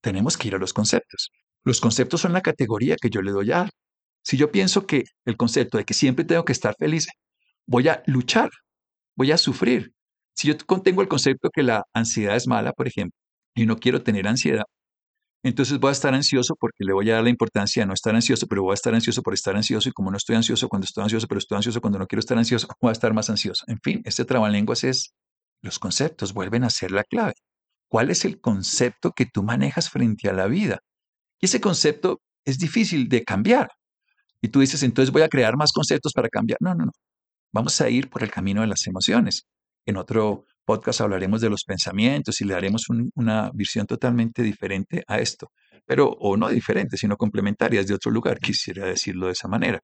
tenemos 0.02 0.38
que 0.38 0.48
ir 0.48 0.56
a 0.56 0.60
los 0.60 0.74
conceptos. 0.74 1.32
Los 1.64 1.82
conceptos 1.82 2.22
son 2.22 2.34
la 2.34 2.42
categoría 2.42 2.96
que 3.02 3.10
yo 3.10 3.22
le 3.22 3.32
doy 3.32 3.52
a 3.52 3.70
Si 4.24 4.38
yo 4.38 4.52
pienso 4.52 4.86
que 4.86 5.04
el 5.26 5.38
concepto 5.38 5.78
de 5.78 5.86
que 5.86 5.94
siempre 5.94 6.26
tengo 6.26 6.46
que 6.46 6.54
estar 6.54 6.76
feliz, 6.78 7.08
voy 7.66 7.90
a 7.90 8.04
luchar, 8.08 8.50
voy 9.16 9.32
a 9.32 9.38
sufrir. 9.38 9.94
Si 10.38 10.48
yo 10.48 10.58
tengo 10.58 11.02
el 11.02 11.08
concepto 11.08 11.50
que 11.50 11.64
la 11.64 11.84
ansiedad 11.94 12.36
es 12.36 12.48
mala, 12.48 12.72
por 12.74 12.88
ejemplo, 12.88 13.18
y 13.56 13.66
no 13.66 13.78
quiero 13.78 14.04
tener 14.04 14.28
ansiedad, 14.28 14.66
entonces 15.44 15.80
voy 15.80 15.90
a 15.90 15.92
estar 15.94 16.14
ansioso 16.14 16.56
porque 16.60 16.84
le 16.84 16.94
voy 16.94 17.10
a 17.10 17.16
dar 17.16 17.24
la 17.24 17.30
importancia 17.30 17.84
a 17.84 17.86
no 17.86 17.94
estar 17.94 18.14
ansioso, 18.14 18.48
pero 18.48 18.64
voy 18.64 18.72
a 18.72 18.76
estar 18.76 18.94
ansioso 18.94 19.24
por 19.24 19.34
estar 19.34 19.56
ansioso 19.56 19.90
y 19.90 19.92
como 19.94 20.12
no 20.12 20.18
estoy 20.18 20.36
ansioso 20.36 20.68
cuando 20.70 20.86
estoy 20.86 21.04
ansioso, 21.04 21.28
pero 21.28 21.40
estoy 21.40 21.56
ansioso 21.56 21.82
cuando 21.82 22.00
no 22.00 22.08
quiero 22.08 22.20
estar 22.20 22.38
ansioso, 22.38 22.68
voy 22.82 22.90
a 22.90 22.92
estar 22.92 23.14
más 23.14 23.30
ansioso. 23.30 23.64
En 23.68 23.80
fin, 23.82 24.02
este 24.06 24.26
trabalenguas 24.26 24.84
es 24.84 25.14
los 25.62 25.80
conceptos 25.80 26.34
vuelven 26.34 26.64
a 26.64 26.70
ser 26.70 26.92
la 26.92 27.04
clave. 27.04 27.34
¿Cuál 27.90 28.12
es 28.12 28.26
el 28.26 28.40
concepto 28.40 29.14
que 29.14 29.26
tú 29.26 29.44
manejas 29.44 29.90
frente 29.90 30.30
a 30.30 30.34
la 30.34 30.48
vida? 30.48 30.80
Y 31.40 31.46
ese 31.46 31.62
concepto 31.62 32.22
es 32.46 32.60
difícil 32.60 33.10
de 33.10 33.24
cambiar. 33.24 33.70
Y 34.42 34.50
tú 34.50 34.60
dices, 34.60 34.84
entonces 34.84 35.12
voy 35.12 35.24
a 35.24 35.30
crear 35.30 35.58
más 35.58 35.72
conceptos 35.72 36.14
para 36.14 36.30
cambiar. 36.30 36.60
No, 36.62 36.76
no, 36.76 36.86
no. 36.86 36.92
Vamos 37.54 37.80
a 37.82 37.90
ir 37.90 38.10
por 38.10 38.24
el 38.24 38.32
camino 38.32 38.62
de 38.62 38.68
las 38.68 38.86
emociones. 38.88 39.48
En 39.88 39.96
otro 39.96 40.44
podcast 40.66 41.00
hablaremos 41.00 41.40
de 41.40 41.50
los 41.50 41.64
pensamientos 41.64 42.42
y 42.42 42.44
le 42.44 42.54
daremos 42.54 42.88
una 43.16 43.50
visión 43.54 43.88
totalmente 43.88 44.44
diferente 44.44 45.02
a 45.08 45.20
esto, 45.20 45.52
pero 45.86 46.10
o 46.10 46.36
no 46.36 46.50
diferente, 46.50 46.98
sino 46.98 47.16
complementarias 47.16 47.88
de 47.88 47.94
otro 47.94 48.12
lugar, 48.12 48.38
quisiera 48.40 48.86
decirlo 48.86 49.28
de 49.28 49.32
esa 49.32 49.48
manera. 49.48 49.80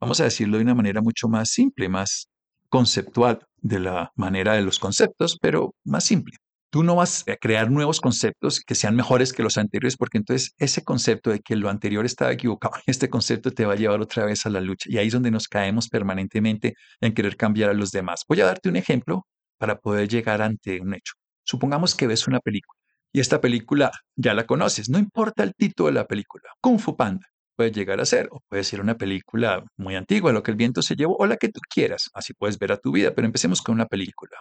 Vamos 0.00 0.20
a 0.20 0.24
decirlo 0.24 0.58
de 0.58 0.64
una 0.64 0.74
manera 0.74 1.00
mucho 1.00 1.28
más 1.28 1.48
simple, 1.48 1.88
más 1.88 2.28
conceptual, 2.68 3.40
de 3.56 3.78
la 3.80 4.12
manera 4.16 4.52
de 4.52 4.60
los 4.60 4.78
conceptos, 4.78 5.38
pero 5.40 5.74
más 5.82 6.04
simple. 6.04 6.36
Tú 6.70 6.82
no 6.82 6.96
vas 6.96 7.24
a 7.26 7.36
crear 7.36 7.70
nuevos 7.70 7.98
conceptos 8.02 8.60
que 8.60 8.74
sean 8.74 8.94
mejores 8.96 9.32
que 9.32 9.42
los 9.42 9.56
anteriores, 9.56 9.96
porque 9.96 10.18
entonces 10.18 10.52
ese 10.58 10.84
concepto 10.84 11.30
de 11.30 11.40
que 11.40 11.56
lo 11.56 11.70
anterior 11.70 12.04
estaba 12.04 12.32
equivocado, 12.32 12.74
este 12.86 13.08
concepto 13.08 13.50
te 13.50 13.64
va 13.64 13.72
a 13.72 13.76
llevar 13.76 14.02
otra 14.02 14.26
vez 14.26 14.44
a 14.44 14.50
la 14.50 14.60
lucha. 14.60 14.90
Y 14.90 14.98
ahí 14.98 15.06
es 15.06 15.14
donde 15.14 15.30
nos 15.30 15.48
caemos 15.48 15.88
permanentemente 15.88 16.74
en 17.00 17.14
querer 17.14 17.38
cambiar 17.38 17.70
a 17.70 17.74
los 17.74 17.92
demás. 17.92 18.24
Voy 18.28 18.42
a 18.42 18.44
darte 18.44 18.68
un 18.68 18.76
ejemplo 18.76 19.24
para 19.58 19.78
poder 19.78 20.08
llegar 20.08 20.42
ante 20.42 20.80
un 20.80 20.94
hecho. 20.94 21.14
Supongamos 21.44 21.94
que 21.94 22.06
ves 22.06 22.26
una 22.26 22.40
película 22.40 22.78
y 23.12 23.20
esta 23.20 23.40
película 23.40 23.90
ya 24.16 24.34
la 24.34 24.46
conoces, 24.46 24.88
no 24.88 24.98
importa 24.98 25.42
el 25.42 25.54
título 25.54 25.88
de 25.88 25.94
la 25.94 26.06
película, 26.06 26.44
Kung 26.60 26.78
Fu 26.78 26.96
Panda 26.96 27.26
puede 27.56 27.72
llegar 27.72 28.00
a 28.00 28.04
ser, 28.04 28.28
o 28.30 28.40
puede 28.48 28.62
ser 28.62 28.80
una 28.80 28.96
película 28.96 29.64
muy 29.76 29.96
antigua, 29.96 30.32
lo 30.32 30.44
que 30.44 30.52
el 30.52 30.56
viento 30.56 30.80
se 30.80 30.94
llevó, 30.94 31.16
o 31.16 31.26
la 31.26 31.36
que 31.36 31.48
tú 31.48 31.58
quieras, 31.68 32.08
así 32.14 32.32
puedes 32.32 32.56
ver 32.56 32.70
a 32.70 32.76
tu 32.76 32.92
vida, 32.92 33.12
pero 33.12 33.26
empecemos 33.26 33.62
con 33.62 33.74
una 33.74 33.86
película. 33.86 34.36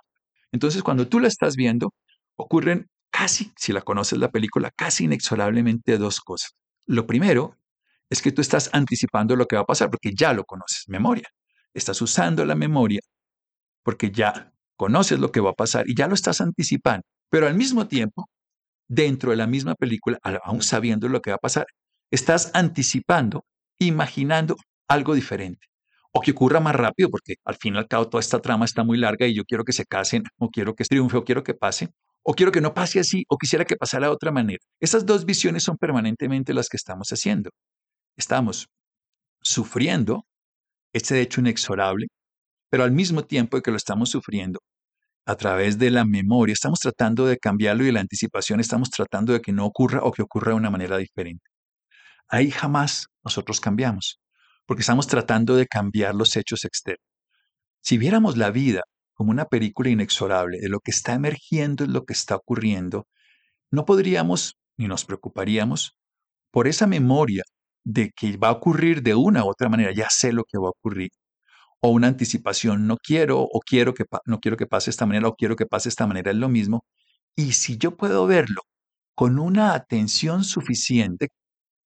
Entonces, 0.51 0.83
cuando 0.83 1.07
tú 1.07 1.19
la 1.19 1.27
estás 1.27 1.55
viendo, 1.55 1.95
ocurren 2.35 2.91
casi, 3.09 3.51
si 3.57 3.73
la 3.73 3.81
conoces 3.81 4.19
la 4.19 4.29
película, 4.29 4.69
casi 4.69 5.05
inexorablemente 5.05 5.97
dos 5.97 6.21
cosas. 6.21 6.51
Lo 6.85 7.07
primero 7.07 7.57
es 8.07 8.21
que 8.21 8.31
tú 8.31 8.41
estás 8.41 8.69
anticipando 8.71 9.35
lo 9.35 9.47
que 9.47 9.55
va 9.55 9.63
a 9.63 9.65
pasar 9.65 9.89
porque 9.89 10.13
ya 10.13 10.33
lo 10.33 10.43
conoces, 10.43 10.83
memoria. 10.87 11.27
Estás 11.73 11.99
usando 12.03 12.45
la 12.45 12.53
memoria 12.53 13.01
porque 13.83 14.11
ya 14.11 14.53
conoces 14.77 15.19
lo 15.19 15.31
que 15.31 15.41
va 15.41 15.49
a 15.51 15.53
pasar 15.53 15.89
y 15.89 15.95
ya 15.95 16.07
lo 16.07 16.13
estás 16.13 16.39
anticipando, 16.39 17.03
pero 17.29 17.47
al 17.47 17.55
mismo 17.55 17.87
tiempo, 17.87 18.29
dentro 18.87 19.31
de 19.31 19.37
la 19.37 19.47
misma 19.47 19.75
película, 19.75 20.17
aún 20.43 20.61
sabiendo 20.61 21.09
lo 21.09 21.21
que 21.21 21.31
va 21.31 21.35
a 21.35 21.39
pasar, 21.39 21.65
estás 22.11 22.51
anticipando, 22.53 23.43
imaginando 23.79 24.55
algo 24.87 25.13
diferente. 25.13 25.67
O 26.13 26.21
que 26.21 26.31
ocurra 26.31 26.59
más 26.59 26.75
rápido, 26.75 27.09
porque 27.09 27.35
al 27.43 27.55
fin 27.55 27.75
y 27.75 27.77
al 27.77 27.87
cabo 27.87 28.07
toda 28.07 28.21
esta 28.21 28.39
trama 28.39 28.65
está 28.65 28.83
muy 28.83 28.97
larga 28.97 29.27
y 29.27 29.35
yo 29.35 29.43
quiero 29.43 29.63
que 29.65 29.73
se 29.73 29.85
casen, 29.85 30.23
o 30.37 30.49
quiero 30.49 30.73
que 30.73 30.85
triunfe, 30.85 31.17
o 31.17 31.23
quiero 31.23 31.43
que 31.43 31.53
pase, 31.53 31.89
o 32.23 32.33
quiero 32.33 32.51
que 32.51 32.61
no 32.61 32.73
pase 32.73 32.99
así, 32.99 33.25
o 33.29 33.37
quisiera 33.37 33.65
que 33.65 33.75
pasara 33.75 34.07
de 34.07 34.13
otra 34.13 34.31
manera. 34.31 34.59
Esas 34.79 35.05
dos 35.05 35.25
visiones 35.25 35.63
son 35.63 35.77
permanentemente 35.77 36.53
las 36.53 36.69
que 36.69 36.77
estamos 36.77 37.09
haciendo. 37.09 37.51
Estamos 38.15 38.67
sufriendo 39.41 40.25
este 40.93 41.21
hecho 41.21 41.41
inexorable, 41.41 42.07
pero 42.69 42.83
al 42.83 42.91
mismo 42.91 43.23
tiempo 43.23 43.61
que 43.61 43.71
lo 43.71 43.77
estamos 43.77 44.09
sufriendo, 44.09 44.59
a 45.25 45.35
través 45.35 45.77
de 45.77 45.91
la 45.91 46.05
memoria, 46.05 46.53
estamos 46.53 46.79
tratando 46.79 47.25
de 47.25 47.37
cambiarlo 47.37 47.83
y 47.83 47.87
de 47.87 47.91
la 47.91 47.99
anticipación 47.99 48.59
estamos 48.59 48.89
tratando 48.89 49.33
de 49.33 49.41
que 49.41 49.51
no 49.51 49.65
ocurra 49.65 49.99
o 50.03 50.11
que 50.11 50.21
ocurra 50.21 50.51
de 50.51 50.57
una 50.57 50.69
manera 50.69 50.97
diferente. 50.97 51.43
Ahí 52.29 52.49
jamás 52.49 53.07
nosotros 53.23 53.59
cambiamos, 53.59 54.19
porque 54.65 54.81
estamos 54.81 55.07
tratando 55.07 55.55
de 55.55 55.67
cambiar 55.67 56.15
los 56.15 56.35
hechos 56.37 56.63
externos. 56.63 57.03
Si 57.81 57.97
viéramos 57.97 58.37
la 58.37 58.51
vida 58.51 58.83
como 59.13 59.31
una 59.31 59.45
película 59.45 59.89
inexorable 59.89 60.59
de 60.59 60.69
lo 60.69 60.79
que 60.79 60.91
está 60.91 61.13
emergiendo 61.13 61.83
es 61.83 61.89
lo 61.89 62.05
que 62.05 62.13
está 62.13 62.35
ocurriendo, 62.35 63.07
no 63.71 63.85
podríamos 63.85 64.57
ni 64.77 64.87
nos 64.87 65.05
preocuparíamos 65.05 65.97
por 66.51 66.67
esa 66.67 66.87
memoria 66.87 67.43
de 67.83 68.11
que 68.15 68.37
va 68.37 68.49
a 68.49 68.51
ocurrir 68.51 69.01
de 69.01 69.15
una 69.15 69.43
u 69.43 69.49
otra 69.49 69.69
manera, 69.69 69.91
ya 69.93 70.07
sé 70.09 70.31
lo 70.33 70.43
que 70.43 70.57
va 70.57 70.67
a 70.67 70.71
ocurrir, 70.71 71.09
o 71.81 71.89
una 71.91 72.07
anticipación, 72.07 72.87
no 72.87 72.97
quiero 72.97 73.41
o 73.41 73.59
quiero 73.61 73.93
que 73.93 74.05
no 74.25 74.39
quiero 74.39 74.57
que 74.57 74.67
pase 74.67 74.89
esta 74.89 75.05
manera 75.05 75.27
o 75.27 75.35
quiero 75.35 75.55
que 75.55 75.65
pase 75.65 75.89
esta 75.89 76.07
manera, 76.07 76.31
es 76.31 76.37
lo 76.37 76.49
mismo. 76.49 76.85
Y 77.35 77.53
si 77.53 77.77
yo 77.77 77.97
puedo 77.97 78.27
verlo 78.27 78.61
con 79.15 79.39
una 79.39 79.73
atención 79.73 80.43
suficiente, 80.43 81.29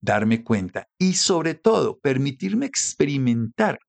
darme 0.01 0.43
cuenta 0.43 0.87
y 0.97 1.13
sobre 1.13 1.55
todo 1.55 1.99
permitirme 1.99 2.65
experimentar 2.65 3.79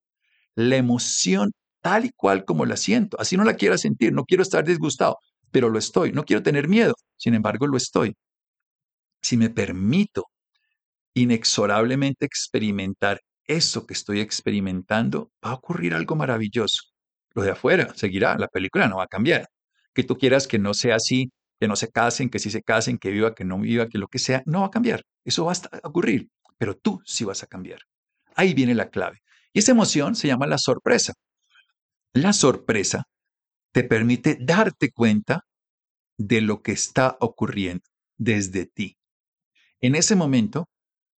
la 0.55 0.77
emoción 0.77 1.53
tal 1.81 2.05
y 2.07 2.11
cual 2.11 2.45
como 2.45 2.67
la 2.67 2.77
siento, 2.77 3.19
así 3.21 3.37
no 3.37 3.45
la 3.45 3.55
quiera 3.57 3.79
sentir, 3.79 4.13
no 4.13 4.25
quiero 4.25 4.43
estar 4.43 4.65
disgustado, 4.65 5.19
pero 5.51 5.69
lo 5.71 5.79
estoy, 5.79 6.13
no 6.13 6.25
quiero 6.25 6.43
tener 6.43 6.69
miedo, 6.69 6.95
sin 7.17 7.35
embargo 7.35 7.67
lo 7.67 7.77
estoy. 7.77 8.15
Si 9.23 9.37
me 9.37 9.51
permito 9.51 10.27
inexorablemente 11.15 12.27
experimentar 12.27 13.21
eso 13.53 13.87
que 13.87 13.95
estoy 13.95 14.21
experimentando, 14.21 15.31
va 15.45 15.51
a 15.51 15.55
ocurrir 15.55 15.95
algo 15.95 16.17
maravilloso. 16.17 16.83
Lo 17.35 17.43
de 17.43 17.51
afuera 17.53 17.93
seguirá, 17.95 18.37
la 18.37 18.49
película 18.49 18.89
no 18.89 18.97
va 18.99 19.05
a 19.05 19.09
cambiar. 19.09 19.49
Que 19.95 20.05
tú 20.05 20.17
quieras 20.17 20.47
que 20.47 20.59
no 20.59 20.75
sea 20.75 20.97
así, 20.97 21.31
que 21.61 21.69
no 21.69 21.77
se 21.77 21.91
casen, 21.91 22.29
que 22.29 22.39
sí 22.39 22.51
se 22.51 22.63
casen, 22.63 22.99
que 22.99 23.11
viva, 23.11 23.35
que 23.35 23.45
no 23.45 23.59
viva, 23.59 23.89
que 23.89 23.99
lo 23.99 24.09
que 24.09 24.19
sea, 24.19 24.43
no 24.47 24.61
va 24.61 24.67
a 24.67 24.71
cambiar. 24.71 25.05
Eso 25.25 25.45
va 25.45 25.53
a 25.53 25.89
ocurrir, 25.89 26.29
pero 26.59 26.77
tú 26.77 27.01
sí 27.05 27.25
vas 27.25 27.43
a 27.43 27.47
cambiar. 27.47 27.81
Ahí 28.35 28.55
viene 28.55 28.75
la 28.75 28.91
clave. 28.91 29.23
Y 29.53 29.61
esa 29.61 29.73
emoción 29.73 30.17
se 30.17 30.29
llama 30.29 30.47
la 30.47 30.59
sorpresa. 30.59 31.15
La 32.15 32.33
sorpresa 32.33 33.05
te 33.73 33.85
permite 33.85 34.37
darte 34.41 34.91
cuenta 34.91 35.45
de 36.19 36.41
lo 36.41 36.63
que 36.63 36.73
está 36.73 37.17
ocurriendo 37.21 37.85
desde 38.19 38.67
ti. 38.67 38.99
En 39.81 39.95
ese 39.95 40.15
momento, 40.15 40.69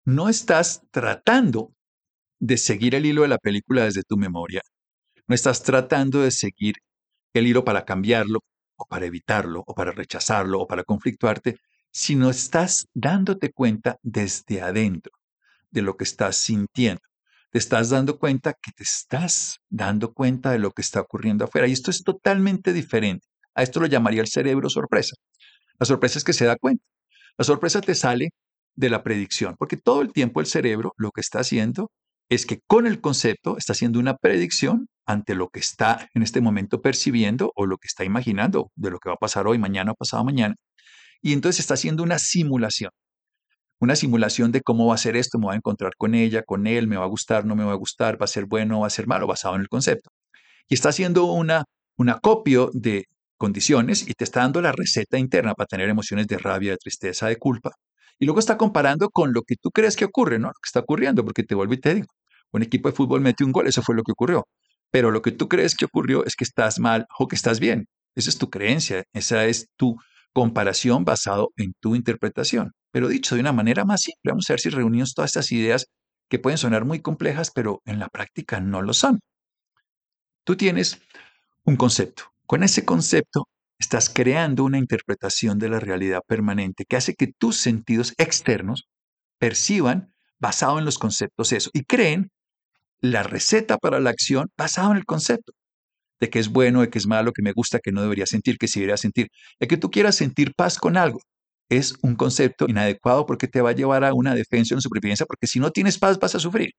no 0.05 0.29
estás 0.29 0.83
tratando 0.91 1.75
de 2.45 2.59
seguir 2.59 2.95
el 2.95 3.07
hilo 3.07 3.23
de 3.23 3.29
la 3.29 3.39
película 3.39 3.85
desde 3.85 4.03
tu 4.03 4.19
memoria. 4.19 4.61
No 5.27 5.35
estás 5.35 5.63
tratando 5.63 6.21
de 6.21 6.31
seguir 6.31 6.75
el 7.33 7.47
hilo 7.47 7.65
para 7.65 7.87
cambiarlo, 7.87 8.41
o 8.77 8.85
para 8.85 9.07
evitarlo, 9.07 9.65
o 9.67 9.75
para 9.75 9.93
rechazarlo, 9.93 10.61
o 10.61 10.67
para 10.67 10.85
conflictuarte, 10.85 11.57
sino 11.91 12.29
estás 12.29 12.87
dándote 12.93 13.51
cuenta 13.51 13.97
desde 14.03 14.61
adentro 14.61 15.13
de 15.71 15.81
lo 15.81 15.97
que 15.97 16.05
estás 16.05 16.37
sintiendo. 16.37 17.01
Te 17.51 17.59
estás 17.59 17.89
dando 17.89 18.19
cuenta 18.19 18.53
que 18.53 18.73
te 18.73 18.83
estás 18.83 19.61
dando 19.71 20.13
cuenta 20.13 20.51
de 20.51 20.59
lo 20.59 20.71
que 20.73 20.83
está 20.83 21.01
ocurriendo 21.01 21.47
afuera. 21.47 21.67
Y 21.67 21.73
esto 21.73 21.91
es 21.91 22.03
totalmente 22.03 22.75
diferente. 22.75 23.27
A 23.55 23.63
esto 23.63 23.81
lo 23.81 23.87
llamaría 23.87 24.21
el 24.21 24.29
cerebro 24.29 24.69
sorpresa. 24.69 25.17
La 25.79 25.87
sorpresa 25.87 26.19
es 26.19 26.25
que 26.25 26.35
se 26.35 26.45
da 26.45 26.57
cuenta. 26.57 26.85
La 27.39 27.45
sorpresa 27.47 27.81
te 27.81 27.95
sale 27.95 28.31
de 28.75 28.91
la 28.91 29.03
predicción, 29.03 29.57
porque 29.59 29.79
todo 29.79 30.03
el 30.03 30.13
tiempo 30.13 30.41
el 30.41 30.47
cerebro 30.47 30.93
lo 30.99 31.11
que 31.11 31.23
está 31.23 31.39
haciendo 31.39 31.91
es 32.29 32.47
que 32.47 32.61
con 32.67 32.87
el 32.87 33.01
concepto 33.01 33.57
está 33.59 33.73
haciendo 33.73 33.99
una 33.99 34.17
predicción 34.17 34.89
ante 35.07 35.35
lo 35.35 35.49
que 35.49 35.61
está 35.61 36.09
en 36.15 36.23
este 36.23 36.41
momento 36.41 36.81
percibiendo 36.81 37.53
o 37.55 37.67
lo 37.67 37.77
que 37.77 37.87
está 37.87 38.05
imaginando 38.05 38.71
de 38.75 38.91
lo 38.91 38.99
que 38.99 39.11
va 39.11 39.15
a 39.17 39.19
pasar 39.19 39.47
hoy, 39.47 39.59
mañana 39.59 39.93
o 39.93 39.95
pasado 39.95 40.25
mañana. 40.25 40.55
Y 41.21 41.33
entonces 41.33 41.61
está 41.61 41.75
haciendo 41.75 42.03
una 42.03 42.19
simulación. 42.19 42.91
Una 43.81 43.97
simulación 43.97 44.53
de 44.53 44.63
cómo 44.63 44.87
va 44.87 44.95
a 44.95 44.99
ser 44.99 45.17
esto, 45.17 45.39
me 45.39 45.47
voy 45.47 45.55
a 45.55 45.57
encontrar 45.57 45.93
con 45.97 46.15
ella, 46.15 46.43
con 46.43 46.67
él, 46.67 46.87
me 46.87 46.97
va 46.97 47.05
a 47.05 47.09
gustar, 47.09 47.45
no 47.45 47.57
me 47.57 47.65
va 47.65 47.73
a 47.73 47.77
gustar, 47.77 48.21
va 48.21 48.25
a 48.25 48.29
ser 48.29 48.47
bueno, 48.47 48.81
va 48.81 48.87
a 48.87 48.91
ser 48.91 49.07
malo, 49.07 49.27
basado 49.27 49.57
en 49.57 49.63
el 49.63 49.69
concepto. 49.69 50.11
Y 50.69 50.75
está 50.75 50.91
haciendo 50.91 51.25
una, 51.25 51.65
un 51.97 52.09
acopio 52.09 52.71
de 52.73 53.07
condiciones 53.37 54.09
y 54.09 54.15
te 54.15 54.25
está 54.25 54.41
dando 54.41 54.63
la 54.63 54.73
receta 54.73 55.19
interna 55.19 55.55
para 55.55 55.67
tener 55.67 55.89
emociones 55.89 56.27
de 56.29 56.39
rabia, 56.39 56.73
de 56.73 56.79
tristeza, 56.79 57.27
de 57.29 57.37
culpa. 57.37 57.73
Y 58.19 58.27
luego 58.27 58.39
está 58.41 58.57
comparando 58.57 59.11
con 59.11 59.33
lo 59.33 59.43
que 59.43 59.57
tú 59.57 59.71
crees 59.71 59.97
que 59.97 60.05
ocurre, 60.05 60.39
¿no? 60.39 60.49
Lo 60.49 60.55
que 60.55 60.67
está 60.67 60.81
ocurriendo, 60.81 61.25
porque 61.25 61.43
te 61.43 61.55
vuelvo 61.55 61.75
y 61.75 61.81
te 61.81 61.95
digo, 61.95 62.09
un 62.53 62.63
equipo 62.63 62.89
de 62.89 62.95
fútbol 62.97 63.21
mete 63.21 63.45
un 63.45 63.53
gol, 63.53 63.67
eso 63.67 63.83
fue 63.83 63.95
lo 63.95 64.03
que 64.03 64.13
ocurrió. 64.13 64.47
Pero 64.91 65.11
lo 65.11 65.23
que 65.23 65.33
tú 65.33 65.49
crees 65.49 65.75
que 65.75 65.87
ocurrió 65.87 66.25
es 66.25 66.37
que 66.37 66.45
estás 66.45 66.79
mal 66.79 67.07
o 67.19 67.27
que 67.27 67.37
estás 67.37 67.59
bien. 67.61 67.87
Esa 68.15 68.31
es 68.31 68.39
tu 68.39 68.49
creencia, 68.51 69.05
esa 69.13 69.45
es 69.47 69.69
tu 69.77 69.97
comparación 70.33 71.05
basado 71.05 71.51
en 71.57 71.73
tu 71.81 71.97
interpretación. 71.97 72.73
Pero 72.93 73.09
dicho 73.09 73.35
de 73.35 73.41
una 73.41 73.53
manera 73.53 73.85
más 73.85 74.03
simple, 74.03 74.31
vamos 74.31 74.49
a 74.49 74.53
ver 74.53 74.61
si 74.61 74.71
reunimos 74.71 75.15
todas 75.15 75.31
estas 75.31 75.51
ideas 75.53 75.87
que 76.29 76.39
pueden 76.39 76.59
sonar 76.59 76.85
muy 76.85 77.01
complejas, 77.01 77.51
pero 77.53 77.83
en 77.85 77.99
la 77.99 78.09
práctica 78.09 78.61
no 78.61 78.83
lo 78.83 78.95
son. 78.95 79.21
Tú 80.45 80.57
tienes 80.57 81.01
un 81.65 81.77
concepto. 81.77 82.25
Con 82.47 82.63
ese 82.63 82.85
concepto 82.85 83.49
estás 83.79 84.11
creando 84.11 84.65
una 84.65 84.79
interpretación 84.79 85.59
de 85.59 85.69
la 85.69 85.81
realidad 85.81 86.21
permanente 86.27 86.85
que 86.89 86.97
hace 86.97 87.15
que 87.15 87.33
tus 87.39 87.57
sentidos 87.57 88.15
externos 88.19 88.89
perciban 89.39 90.15
basado 90.39 90.79
en 90.79 90.85
los 90.85 90.99
conceptos 90.99 91.53
eso 91.53 91.71
y 91.73 91.85
creen 91.85 92.31
la 93.01 93.23
receta 93.23 93.79
para 93.79 94.01
la 94.01 94.11
acción 94.11 94.49
basada 94.57 94.91
en 94.93 94.99
el 94.99 95.05
concepto 95.05 95.53
de 96.21 96.31
que 96.31 96.39
es 96.39 96.49
bueno, 96.49 96.81
de 96.81 96.91
que 96.91 96.99
es 96.99 97.07
malo, 97.07 97.33
que 97.33 97.43
me 97.43 97.53
gusta, 97.53 97.81
que 97.81 97.93
no 97.93 98.03
debería 98.03 98.27
sentir, 98.27 98.57
que 98.59 98.69
sí 98.69 98.81
debería 98.81 98.97
sentir. 98.97 99.29
El 99.59 99.69
que 99.69 99.77
tú 99.77 99.91
quieras 99.91 100.17
sentir 100.17 100.55
paz 100.55 100.79
con 100.79 100.97
algo 100.97 101.21
es 101.69 101.95
un 102.03 102.17
concepto 102.17 102.67
inadecuado 102.69 103.27
porque 103.27 103.49
te 103.49 103.61
va 103.61 103.71
a 103.71 103.75
llevar 103.75 104.05
a 104.05 104.15
una 104.15 104.35
defensa, 104.35 104.75
una 104.75 104.83
supervivencia, 104.83 105.27
porque 105.27 105.47
si 105.47 105.61
no 105.61 105.71
tienes 105.71 105.99
paz 105.99 106.19
vas 106.19 106.35
a 106.35 106.41
sufrir. 106.41 106.71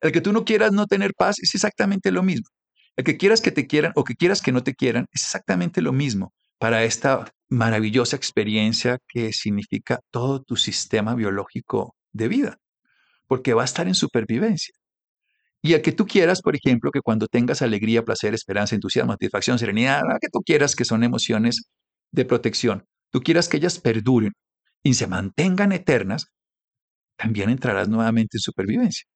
El 0.00 0.12
que 0.12 0.20
tú 0.20 0.32
no 0.32 0.44
quieras 0.44 0.72
no 0.72 0.86
tener 0.86 1.12
paz 1.14 1.38
es 1.40 1.54
exactamente 1.54 2.10
lo 2.10 2.22
mismo. 2.22 2.46
El 2.96 3.04
que 3.04 3.16
quieras 3.16 3.40
que 3.40 3.50
te 3.50 3.66
quieran 3.66 3.92
o 3.96 4.04
que 4.04 4.14
quieras 4.14 4.42
que 4.42 4.52
no 4.52 4.62
te 4.62 4.74
quieran 4.74 5.06
es 5.12 5.22
exactamente 5.22 5.80
lo 5.80 5.92
mismo 5.92 6.32
para 6.58 6.84
esta 6.84 7.32
maravillosa 7.48 8.16
experiencia 8.16 8.98
que 9.08 9.32
significa 9.32 10.00
todo 10.10 10.42
tu 10.42 10.56
sistema 10.56 11.14
biológico 11.14 11.96
de 12.12 12.28
vida, 12.28 12.58
porque 13.26 13.54
va 13.54 13.62
a 13.62 13.64
estar 13.64 13.88
en 13.88 13.94
supervivencia. 13.94 14.74
Y 15.62 15.74
el 15.74 15.82
que 15.82 15.92
tú 15.92 16.06
quieras, 16.06 16.42
por 16.42 16.56
ejemplo, 16.56 16.90
que 16.90 17.00
cuando 17.00 17.28
tengas 17.28 17.62
alegría, 17.62 18.04
placer, 18.04 18.34
esperanza, 18.34 18.74
entusiasmo, 18.74 19.12
satisfacción, 19.12 19.58
serenidad, 19.58 20.02
que 20.20 20.28
tú 20.28 20.40
quieras 20.40 20.74
que 20.74 20.84
son 20.84 21.04
emociones 21.04 21.62
de 22.10 22.24
protección, 22.24 22.84
tú 23.10 23.22
quieras 23.22 23.48
que 23.48 23.58
ellas 23.58 23.78
perduren 23.78 24.32
y 24.82 24.94
se 24.94 25.06
mantengan 25.06 25.72
eternas, 25.72 26.26
también 27.16 27.50
entrarás 27.50 27.88
nuevamente 27.88 28.38
en 28.38 28.40
supervivencia, 28.40 29.06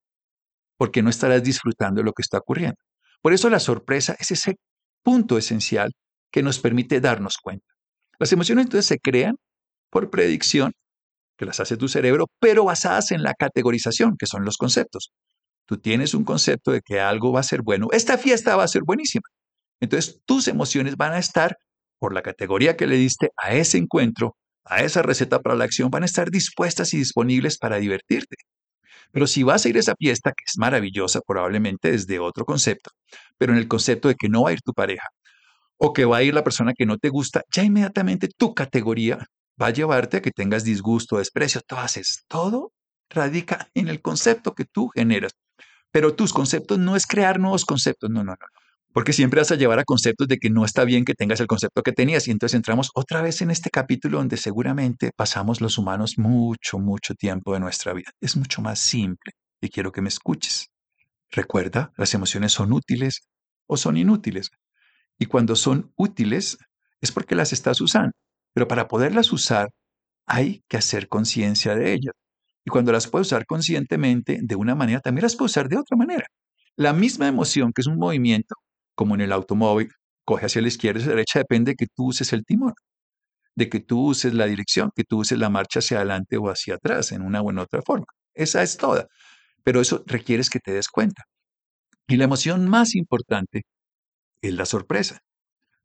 porque 0.78 1.02
no 1.02 1.10
estarás 1.10 1.42
disfrutando 1.42 2.00
de 2.00 2.04
lo 2.04 2.12
que 2.12 2.22
está 2.22 2.38
ocurriendo. 2.38 2.76
Por 3.22 3.32
eso 3.32 3.50
la 3.50 3.60
sorpresa 3.60 4.16
es 4.18 4.30
ese 4.30 4.56
punto 5.02 5.38
esencial 5.38 5.92
que 6.30 6.42
nos 6.42 6.58
permite 6.58 7.00
darnos 7.00 7.38
cuenta. 7.38 7.66
Las 8.18 8.32
emociones 8.32 8.64
entonces 8.64 8.86
se 8.86 8.98
crean 8.98 9.36
por 9.90 10.10
predicción, 10.10 10.72
que 11.38 11.46
las 11.46 11.60
hace 11.60 11.76
tu 11.76 11.88
cerebro, 11.88 12.26
pero 12.40 12.64
basadas 12.64 13.12
en 13.12 13.22
la 13.22 13.34
categorización, 13.34 14.16
que 14.18 14.26
son 14.26 14.44
los 14.44 14.56
conceptos 14.56 15.10
tú 15.66 15.78
tienes 15.78 16.14
un 16.14 16.24
concepto 16.24 16.70
de 16.72 16.80
que 16.80 17.00
algo 17.00 17.32
va 17.32 17.40
a 17.40 17.42
ser 17.44 17.62
bueno, 17.62 17.88
esta 17.92 18.16
fiesta 18.16 18.56
va 18.56 18.64
a 18.64 18.68
ser 18.68 18.82
buenísima. 18.84 19.24
Entonces 19.80 20.20
tus 20.24 20.48
emociones 20.48 20.96
van 20.96 21.12
a 21.12 21.18
estar, 21.18 21.56
por 21.98 22.14
la 22.14 22.22
categoría 22.22 22.76
que 22.76 22.86
le 22.86 22.96
diste 22.96 23.30
a 23.36 23.52
ese 23.54 23.78
encuentro, 23.78 24.36
a 24.64 24.82
esa 24.82 25.02
receta 25.02 25.40
para 25.40 25.56
la 25.56 25.64
acción, 25.64 25.90
van 25.90 26.02
a 26.04 26.06
estar 26.06 26.30
dispuestas 26.30 26.94
y 26.94 26.98
disponibles 26.98 27.58
para 27.58 27.76
divertirte. 27.76 28.36
Pero 29.16 29.26
si 29.26 29.44
vas 29.44 29.64
a 29.64 29.70
ir 29.70 29.76
a 29.78 29.80
esa 29.80 29.94
fiesta, 29.98 30.32
que 30.32 30.44
es 30.46 30.58
maravillosa 30.58 31.22
probablemente 31.26 31.90
desde 31.90 32.18
otro 32.18 32.44
concepto, 32.44 32.90
pero 33.38 33.54
en 33.54 33.58
el 33.58 33.66
concepto 33.66 34.08
de 34.08 34.14
que 34.14 34.28
no 34.28 34.42
va 34.42 34.50
a 34.50 34.52
ir 34.52 34.60
tu 34.60 34.74
pareja 34.74 35.08
o 35.78 35.94
que 35.94 36.04
va 36.04 36.18
a 36.18 36.22
ir 36.22 36.34
la 36.34 36.44
persona 36.44 36.74
que 36.74 36.84
no 36.84 36.98
te 36.98 37.08
gusta, 37.08 37.42
ya 37.50 37.64
inmediatamente 37.64 38.28
tu 38.28 38.52
categoría 38.52 39.26
va 39.58 39.68
a 39.68 39.70
llevarte 39.70 40.18
a 40.18 40.20
que 40.20 40.32
tengas 40.32 40.64
disgusto, 40.64 41.16
desprecio, 41.16 41.62
todo 41.66 41.78
haces, 41.78 42.24
todo 42.28 42.72
radica 43.08 43.70
en 43.72 43.88
el 43.88 44.02
concepto 44.02 44.54
que 44.54 44.66
tú 44.66 44.88
generas. 44.88 45.32
Pero 45.90 46.14
tus 46.14 46.34
conceptos 46.34 46.78
no 46.78 46.94
es 46.94 47.06
crear 47.06 47.40
nuevos 47.40 47.64
conceptos, 47.64 48.10
no, 48.10 48.22
no, 48.22 48.32
no. 48.32 48.55
Porque 48.96 49.12
siempre 49.12 49.42
vas 49.42 49.50
a 49.50 49.56
llevar 49.56 49.78
a 49.78 49.84
conceptos 49.84 50.26
de 50.26 50.38
que 50.38 50.48
no 50.48 50.64
está 50.64 50.82
bien 50.84 51.04
que 51.04 51.12
tengas 51.12 51.38
el 51.40 51.46
concepto 51.46 51.82
que 51.82 51.92
tenías. 51.92 52.28
Y 52.28 52.30
entonces 52.30 52.56
entramos 52.56 52.90
otra 52.94 53.20
vez 53.20 53.42
en 53.42 53.50
este 53.50 53.68
capítulo 53.68 54.16
donde 54.16 54.38
seguramente 54.38 55.10
pasamos 55.14 55.60
los 55.60 55.76
humanos 55.76 56.14
mucho, 56.16 56.78
mucho 56.78 57.12
tiempo 57.14 57.52
de 57.52 57.60
nuestra 57.60 57.92
vida. 57.92 58.10
Es 58.22 58.38
mucho 58.38 58.62
más 58.62 58.78
simple 58.78 59.32
y 59.60 59.68
quiero 59.68 59.92
que 59.92 60.00
me 60.00 60.08
escuches. 60.08 60.68
Recuerda, 61.30 61.92
las 61.98 62.14
emociones 62.14 62.52
son 62.52 62.72
útiles 62.72 63.20
o 63.66 63.76
son 63.76 63.98
inútiles. 63.98 64.48
Y 65.18 65.26
cuando 65.26 65.56
son 65.56 65.92
útiles 65.96 66.56
es 67.02 67.12
porque 67.12 67.34
las 67.34 67.52
estás 67.52 67.82
usando. 67.82 68.12
Pero 68.54 68.66
para 68.66 68.88
poderlas 68.88 69.30
usar 69.30 69.68
hay 70.24 70.64
que 70.68 70.78
hacer 70.78 71.08
conciencia 71.08 71.74
de 71.74 71.92
ellas. 71.92 72.14
Y 72.64 72.70
cuando 72.70 72.92
las 72.92 73.08
puedes 73.08 73.26
usar 73.26 73.44
conscientemente 73.44 74.38
de 74.42 74.56
una 74.56 74.74
manera, 74.74 75.00
también 75.00 75.24
las 75.24 75.36
puedes 75.36 75.52
usar 75.52 75.68
de 75.68 75.76
otra 75.76 75.98
manera. 75.98 76.24
La 76.76 76.94
misma 76.94 77.28
emoción, 77.28 77.74
que 77.74 77.82
es 77.82 77.88
un 77.88 77.98
movimiento, 77.98 78.54
como 78.96 79.14
en 79.14 79.20
el 79.20 79.32
automóvil, 79.32 79.88
coge 80.24 80.46
hacia 80.46 80.62
la 80.62 80.68
izquierda 80.68 80.98
y 80.98 81.02
hacia 81.02 81.10
la 81.10 81.16
derecha, 81.16 81.38
depende 81.40 81.72
de 81.72 81.76
que 81.76 81.86
tú 81.86 82.06
uses 82.08 82.32
el 82.32 82.44
timón, 82.44 82.74
de 83.54 83.68
que 83.68 83.80
tú 83.80 84.08
uses 84.08 84.34
la 84.34 84.46
dirección, 84.46 84.90
que 84.96 85.04
tú 85.04 85.18
uses 85.20 85.38
la 85.38 85.50
marcha 85.50 85.78
hacia 85.78 85.98
adelante 85.98 86.36
o 86.36 86.48
hacia 86.50 86.74
atrás, 86.76 87.12
en 87.12 87.22
una 87.22 87.42
u 87.42 87.50
en 87.50 87.58
otra 87.58 87.82
forma. 87.82 88.06
Esa 88.34 88.62
es 88.62 88.76
toda. 88.76 89.06
Pero 89.64 89.80
eso 89.80 90.02
requiere 90.06 90.42
que 90.50 90.60
te 90.60 90.72
des 90.72 90.88
cuenta. 90.88 91.24
Y 92.08 92.16
la 92.16 92.24
emoción 92.24 92.68
más 92.68 92.94
importante 92.94 93.62
es 94.42 94.54
la 94.54 94.66
sorpresa. 94.66 95.20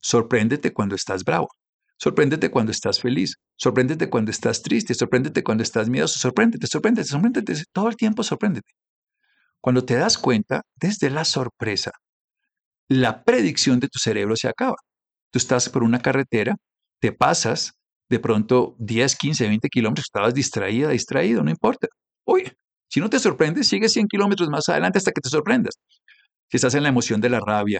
Sorpréndete 0.01 0.73
cuando 0.73 0.95
estás 0.95 1.23
bravo. 1.23 1.49
Sorpréndete 1.97 2.49
cuando 2.49 2.71
estás 2.71 2.99
feliz, 2.99 3.35
sorpréndete 3.57 4.09
cuando 4.09 4.31
estás 4.31 4.63
triste, 4.63 4.95
sorpréndete 4.95 5.43
cuando 5.43 5.61
estás 5.61 5.87
miedoso, 5.87 6.17
sorpréndete, 6.17 6.65
sorpréndete, 6.65 7.07
sorpréndete, 7.07 7.63
todo 7.71 7.89
el 7.89 7.95
tiempo 7.95 8.23
sorpréndete. 8.23 8.71
Cuando 9.61 9.85
te 9.85 9.93
das 9.95 10.17
cuenta, 10.17 10.63
desde 10.75 11.11
la 11.11 11.25
sorpresa, 11.25 11.91
la 12.91 13.23
predicción 13.23 13.79
de 13.79 13.87
tu 13.87 13.99
cerebro 13.99 14.35
se 14.35 14.49
acaba. 14.49 14.75
Tú 15.31 15.37
estás 15.39 15.69
por 15.69 15.81
una 15.81 16.01
carretera, 16.01 16.57
te 16.99 17.13
pasas 17.13 17.71
de 18.09 18.19
pronto 18.19 18.75
10, 18.79 19.15
15, 19.15 19.47
20 19.47 19.69
kilómetros, 19.69 20.07
estabas 20.07 20.33
distraída, 20.33 20.89
distraído, 20.89 21.41
no 21.41 21.49
importa. 21.49 21.87
Uy, 22.25 22.51
si 22.89 22.99
no 22.99 23.09
te 23.09 23.17
sorprendes, 23.19 23.69
sigue 23.69 23.87
100 23.87 24.07
kilómetros 24.07 24.49
más 24.49 24.67
adelante 24.67 24.97
hasta 24.97 25.13
que 25.13 25.21
te 25.21 25.29
sorprendas. 25.29 25.75
Si 26.49 26.57
estás 26.57 26.75
en 26.75 26.83
la 26.83 26.89
emoción 26.89 27.21
de 27.21 27.29
la 27.29 27.39
rabia, 27.39 27.79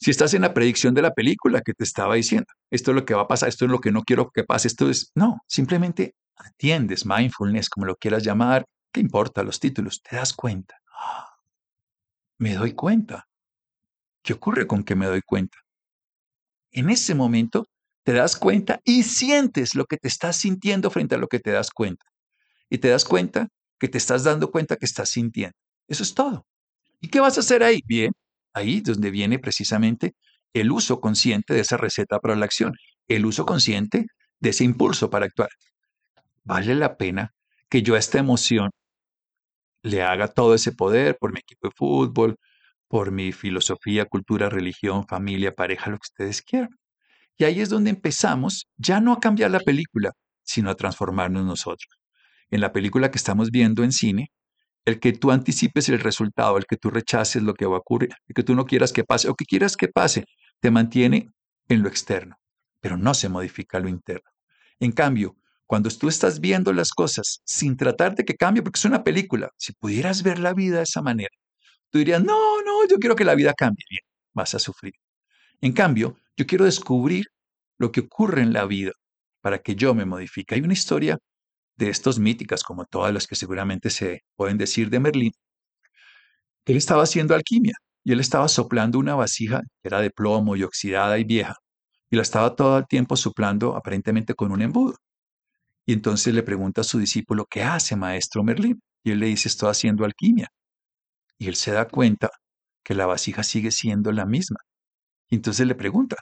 si 0.00 0.10
estás 0.10 0.32
en 0.32 0.40
la 0.40 0.54
predicción 0.54 0.94
de 0.94 1.02
la 1.02 1.12
película 1.12 1.60
que 1.60 1.74
te 1.74 1.84
estaba 1.84 2.14
diciendo, 2.14 2.46
esto 2.70 2.92
es 2.92 2.94
lo 2.94 3.04
que 3.04 3.12
va 3.12 3.22
a 3.22 3.28
pasar, 3.28 3.50
esto 3.50 3.66
es 3.66 3.70
lo 3.70 3.80
que 3.80 3.92
no 3.92 4.02
quiero 4.02 4.30
que 4.30 4.44
pase, 4.44 4.68
esto 4.68 4.88
es, 4.88 5.12
no, 5.14 5.42
simplemente 5.46 6.14
atiendes, 6.36 7.04
mindfulness, 7.04 7.68
como 7.68 7.84
lo 7.84 7.96
quieras 7.96 8.24
llamar, 8.24 8.64
¿qué 8.92 9.00
importa 9.00 9.42
los 9.42 9.60
títulos? 9.60 10.00
Te 10.00 10.16
das 10.16 10.32
cuenta. 10.32 10.80
Me 12.38 12.54
doy 12.54 12.72
cuenta. 12.72 13.27
¿Qué 14.28 14.34
ocurre 14.34 14.66
con 14.66 14.84
que 14.84 14.94
me 14.94 15.06
doy 15.06 15.22
cuenta? 15.22 15.56
En 16.70 16.90
ese 16.90 17.14
momento 17.14 17.64
te 18.04 18.12
das 18.12 18.36
cuenta 18.36 18.78
y 18.84 19.04
sientes 19.04 19.74
lo 19.74 19.86
que 19.86 19.96
te 19.96 20.06
estás 20.06 20.36
sintiendo 20.36 20.90
frente 20.90 21.14
a 21.14 21.18
lo 21.18 21.28
que 21.28 21.40
te 21.40 21.50
das 21.50 21.70
cuenta. 21.70 22.04
Y 22.68 22.76
te 22.76 22.88
das 22.88 23.06
cuenta 23.06 23.48
que 23.78 23.88
te 23.88 23.96
estás 23.96 24.24
dando 24.24 24.50
cuenta 24.50 24.76
que 24.76 24.84
estás 24.84 25.08
sintiendo. 25.08 25.56
Eso 25.86 26.02
es 26.02 26.12
todo. 26.12 26.44
¿Y 27.00 27.08
qué 27.08 27.20
vas 27.20 27.38
a 27.38 27.40
hacer 27.40 27.62
ahí? 27.62 27.80
Bien, 27.86 28.12
ahí 28.52 28.82
donde 28.82 29.10
viene 29.10 29.38
precisamente 29.38 30.14
el 30.52 30.72
uso 30.72 31.00
consciente 31.00 31.54
de 31.54 31.60
esa 31.60 31.78
receta 31.78 32.18
para 32.18 32.36
la 32.36 32.44
acción, 32.44 32.74
el 33.06 33.24
uso 33.24 33.46
consciente 33.46 34.08
de 34.40 34.50
ese 34.50 34.62
impulso 34.62 35.08
para 35.08 35.24
actuar. 35.24 35.48
Vale 36.44 36.74
la 36.74 36.98
pena 36.98 37.32
que 37.70 37.80
yo 37.80 37.94
a 37.94 37.98
esta 37.98 38.18
emoción 38.18 38.68
le 39.82 40.02
haga 40.02 40.28
todo 40.28 40.54
ese 40.54 40.72
poder 40.72 41.16
por 41.18 41.32
mi 41.32 41.40
equipo 41.40 41.68
de 41.68 41.74
fútbol, 41.74 42.36
por 42.88 43.12
mi 43.12 43.32
filosofía, 43.32 44.06
cultura, 44.06 44.48
religión, 44.48 45.06
familia, 45.06 45.54
pareja, 45.54 45.90
lo 45.90 45.98
que 45.98 46.10
ustedes 46.10 46.42
quieran. 46.42 46.70
Y 47.36 47.44
ahí 47.44 47.60
es 47.60 47.68
donde 47.68 47.90
empezamos 47.90 48.68
ya 48.76 49.00
no 49.00 49.12
a 49.12 49.20
cambiar 49.20 49.50
la 49.50 49.60
película, 49.60 50.12
sino 50.42 50.70
a 50.70 50.74
transformarnos 50.74 51.44
nosotros. 51.44 51.88
En 52.50 52.60
la 52.60 52.72
película 52.72 53.10
que 53.10 53.18
estamos 53.18 53.50
viendo 53.50 53.84
en 53.84 53.92
cine, 53.92 54.32
el 54.84 54.98
que 55.00 55.12
tú 55.12 55.30
anticipes 55.30 55.88
el 55.90 56.00
resultado, 56.00 56.56
el 56.56 56.64
que 56.64 56.76
tú 56.76 56.90
rechaces 56.90 57.42
lo 57.42 57.54
que 57.54 57.66
va 57.66 57.76
a 57.76 57.80
ocurrir, 57.80 58.10
el 58.26 58.34
que 58.34 58.42
tú 58.42 58.54
no 58.54 58.64
quieras 58.64 58.92
que 58.92 59.04
pase 59.04 59.28
o 59.28 59.34
que 59.34 59.44
quieras 59.44 59.76
que 59.76 59.88
pase, 59.88 60.24
te 60.60 60.70
mantiene 60.70 61.28
en 61.68 61.82
lo 61.82 61.88
externo, 61.88 62.36
pero 62.80 62.96
no 62.96 63.12
se 63.12 63.28
modifica 63.28 63.78
lo 63.78 63.88
interno. 63.88 64.30
En 64.80 64.92
cambio, 64.92 65.36
cuando 65.66 65.90
tú 65.90 66.08
estás 66.08 66.40
viendo 66.40 66.72
las 66.72 66.90
cosas 66.90 67.42
sin 67.44 67.76
tratar 67.76 68.14
de 68.14 68.24
que 68.24 68.34
cambie, 68.34 68.62
porque 68.62 68.78
es 68.78 68.84
una 68.86 69.04
película, 69.04 69.50
si 69.58 69.74
pudieras 69.74 70.22
ver 70.22 70.38
la 70.38 70.54
vida 70.54 70.78
de 70.78 70.84
esa 70.84 71.02
manera, 71.02 71.36
tú 71.90 71.98
dirías, 71.98 72.22
no, 72.22 72.62
no, 72.62 72.86
yo 72.88 72.96
quiero 72.98 73.16
que 73.16 73.24
la 73.24 73.34
vida 73.34 73.54
cambie. 73.54 73.84
Bien, 73.90 74.02
vas 74.34 74.54
a 74.54 74.58
sufrir. 74.58 74.94
En 75.60 75.72
cambio, 75.72 76.16
yo 76.36 76.46
quiero 76.46 76.64
descubrir 76.64 77.26
lo 77.78 77.92
que 77.92 78.00
ocurre 78.00 78.42
en 78.42 78.52
la 78.52 78.64
vida 78.66 78.92
para 79.40 79.58
que 79.58 79.74
yo 79.74 79.94
me 79.94 80.04
modifique. 80.04 80.54
Hay 80.54 80.60
una 80.62 80.72
historia 80.72 81.18
de 81.76 81.90
estos 81.90 82.18
míticas, 82.18 82.62
como 82.64 82.84
todas 82.86 83.14
las 83.14 83.26
que 83.26 83.36
seguramente 83.36 83.90
se 83.90 84.22
pueden 84.36 84.58
decir 84.58 84.90
de 84.90 85.00
Merlín. 85.00 85.32
Él 86.66 86.76
estaba 86.76 87.04
haciendo 87.04 87.34
alquimia 87.34 87.74
y 88.04 88.12
él 88.12 88.20
estaba 88.20 88.48
soplando 88.48 88.98
una 88.98 89.14
vasija 89.14 89.62
que 89.82 89.88
era 89.88 90.00
de 90.00 90.10
plomo 90.10 90.56
y 90.56 90.64
oxidada 90.64 91.18
y 91.18 91.24
vieja, 91.24 91.54
y 92.10 92.16
la 92.16 92.22
estaba 92.22 92.56
todo 92.56 92.78
el 92.78 92.86
tiempo 92.86 93.16
soplando 93.16 93.76
aparentemente 93.76 94.34
con 94.34 94.52
un 94.52 94.62
embudo. 94.62 94.96
Y 95.86 95.92
entonces 95.94 96.34
le 96.34 96.42
pregunta 96.42 96.82
a 96.82 96.84
su 96.84 96.98
discípulo, 96.98 97.46
¿qué 97.48 97.62
hace, 97.62 97.96
maestro 97.96 98.42
Merlín? 98.42 98.82
Y 99.04 99.12
él 99.12 99.20
le 99.20 99.26
dice, 99.26 99.48
estoy 99.48 99.70
haciendo 99.70 100.04
alquimia. 100.04 100.48
Y 101.38 101.48
él 101.48 101.56
se 101.56 101.72
da 101.72 101.88
cuenta 101.88 102.30
que 102.82 102.94
la 102.94 103.06
vasija 103.06 103.42
sigue 103.42 103.70
siendo 103.70 104.12
la 104.12 104.26
misma. 104.26 104.58
Y 105.28 105.36
entonces 105.36 105.66
le 105.66 105.74
pregunta, 105.74 106.16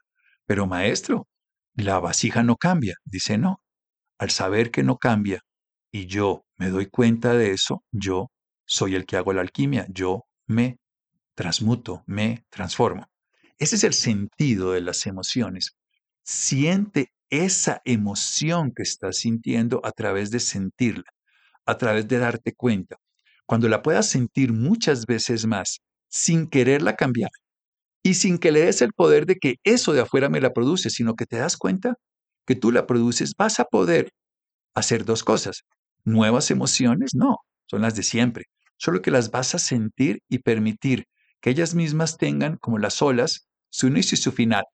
pero 0.46 0.66
maestro, 0.66 1.28
la 1.74 1.98
vasija 2.00 2.42
no 2.42 2.56
cambia. 2.56 2.94
Dice, 3.04 3.38
no. 3.38 3.60
Al 4.18 4.30
saber 4.30 4.70
que 4.70 4.82
no 4.82 4.96
cambia 4.96 5.40
y 5.90 6.06
yo 6.06 6.44
me 6.56 6.70
doy 6.70 6.86
cuenta 6.86 7.34
de 7.34 7.52
eso, 7.52 7.84
yo 7.92 8.30
soy 8.66 8.94
el 8.94 9.06
que 9.06 9.16
hago 9.16 9.32
la 9.32 9.42
alquimia, 9.42 9.86
yo 9.90 10.24
me 10.46 10.78
transmuto, 11.34 12.02
me 12.06 12.44
transformo. 12.50 13.06
Ese 13.58 13.76
es 13.76 13.84
el 13.84 13.94
sentido 13.94 14.72
de 14.72 14.80
las 14.80 15.06
emociones. 15.06 15.76
Siente 16.22 17.12
esa 17.30 17.80
emoción 17.84 18.72
que 18.74 18.82
estás 18.82 19.18
sintiendo 19.18 19.80
a 19.84 19.92
través 19.92 20.30
de 20.30 20.40
sentirla, 20.40 21.10
a 21.64 21.78
través 21.78 22.08
de 22.08 22.18
darte 22.18 22.54
cuenta. 22.54 22.96
Cuando 23.46 23.68
la 23.68 23.82
puedas 23.82 24.08
sentir 24.08 24.52
muchas 24.52 25.06
veces 25.06 25.46
más, 25.46 25.80
sin 26.08 26.48
quererla 26.48 26.96
cambiar 26.96 27.30
y 28.02 28.14
sin 28.14 28.38
que 28.38 28.52
le 28.52 28.60
des 28.60 28.82
el 28.82 28.92
poder 28.92 29.26
de 29.26 29.36
que 29.36 29.56
eso 29.64 29.92
de 29.92 30.00
afuera 30.00 30.28
me 30.28 30.40
la 30.40 30.52
produce, 30.52 30.90
sino 30.90 31.14
que 31.14 31.26
te 31.26 31.38
das 31.38 31.56
cuenta 31.56 31.94
que 32.46 32.54
tú 32.54 32.70
la 32.70 32.86
produces, 32.86 33.34
vas 33.36 33.58
a 33.60 33.64
poder 33.64 34.10
hacer 34.74 35.04
dos 35.04 35.24
cosas. 35.24 35.62
Nuevas 36.04 36.50
emociones, 36.50 37.14
no, 37.14 37.38
son 37.66 37.82
las 37.82 37.96
de 37.96 38.04
siempre, 38.04 38.44
solo 38.76 39.02
que 39.02 39.10
las 39.10 39.30
vas 39.30 39.54
a 39.54 39.58
sentir 39.58 40.20
y 40.28 40.38
permitir 40.38 41.06
que 41.40 41.50
ellas 41.50 41.74
mismas 41.74 42.16
tengan 42.16 42.56
como 42.58 42.78
las 42.78 43.02
olas 43.02 43.48
su 43.70 43.88
inicio 43.88 44.14
y 44.14 44.18
su 44.18 44.32
final 44.32 44.64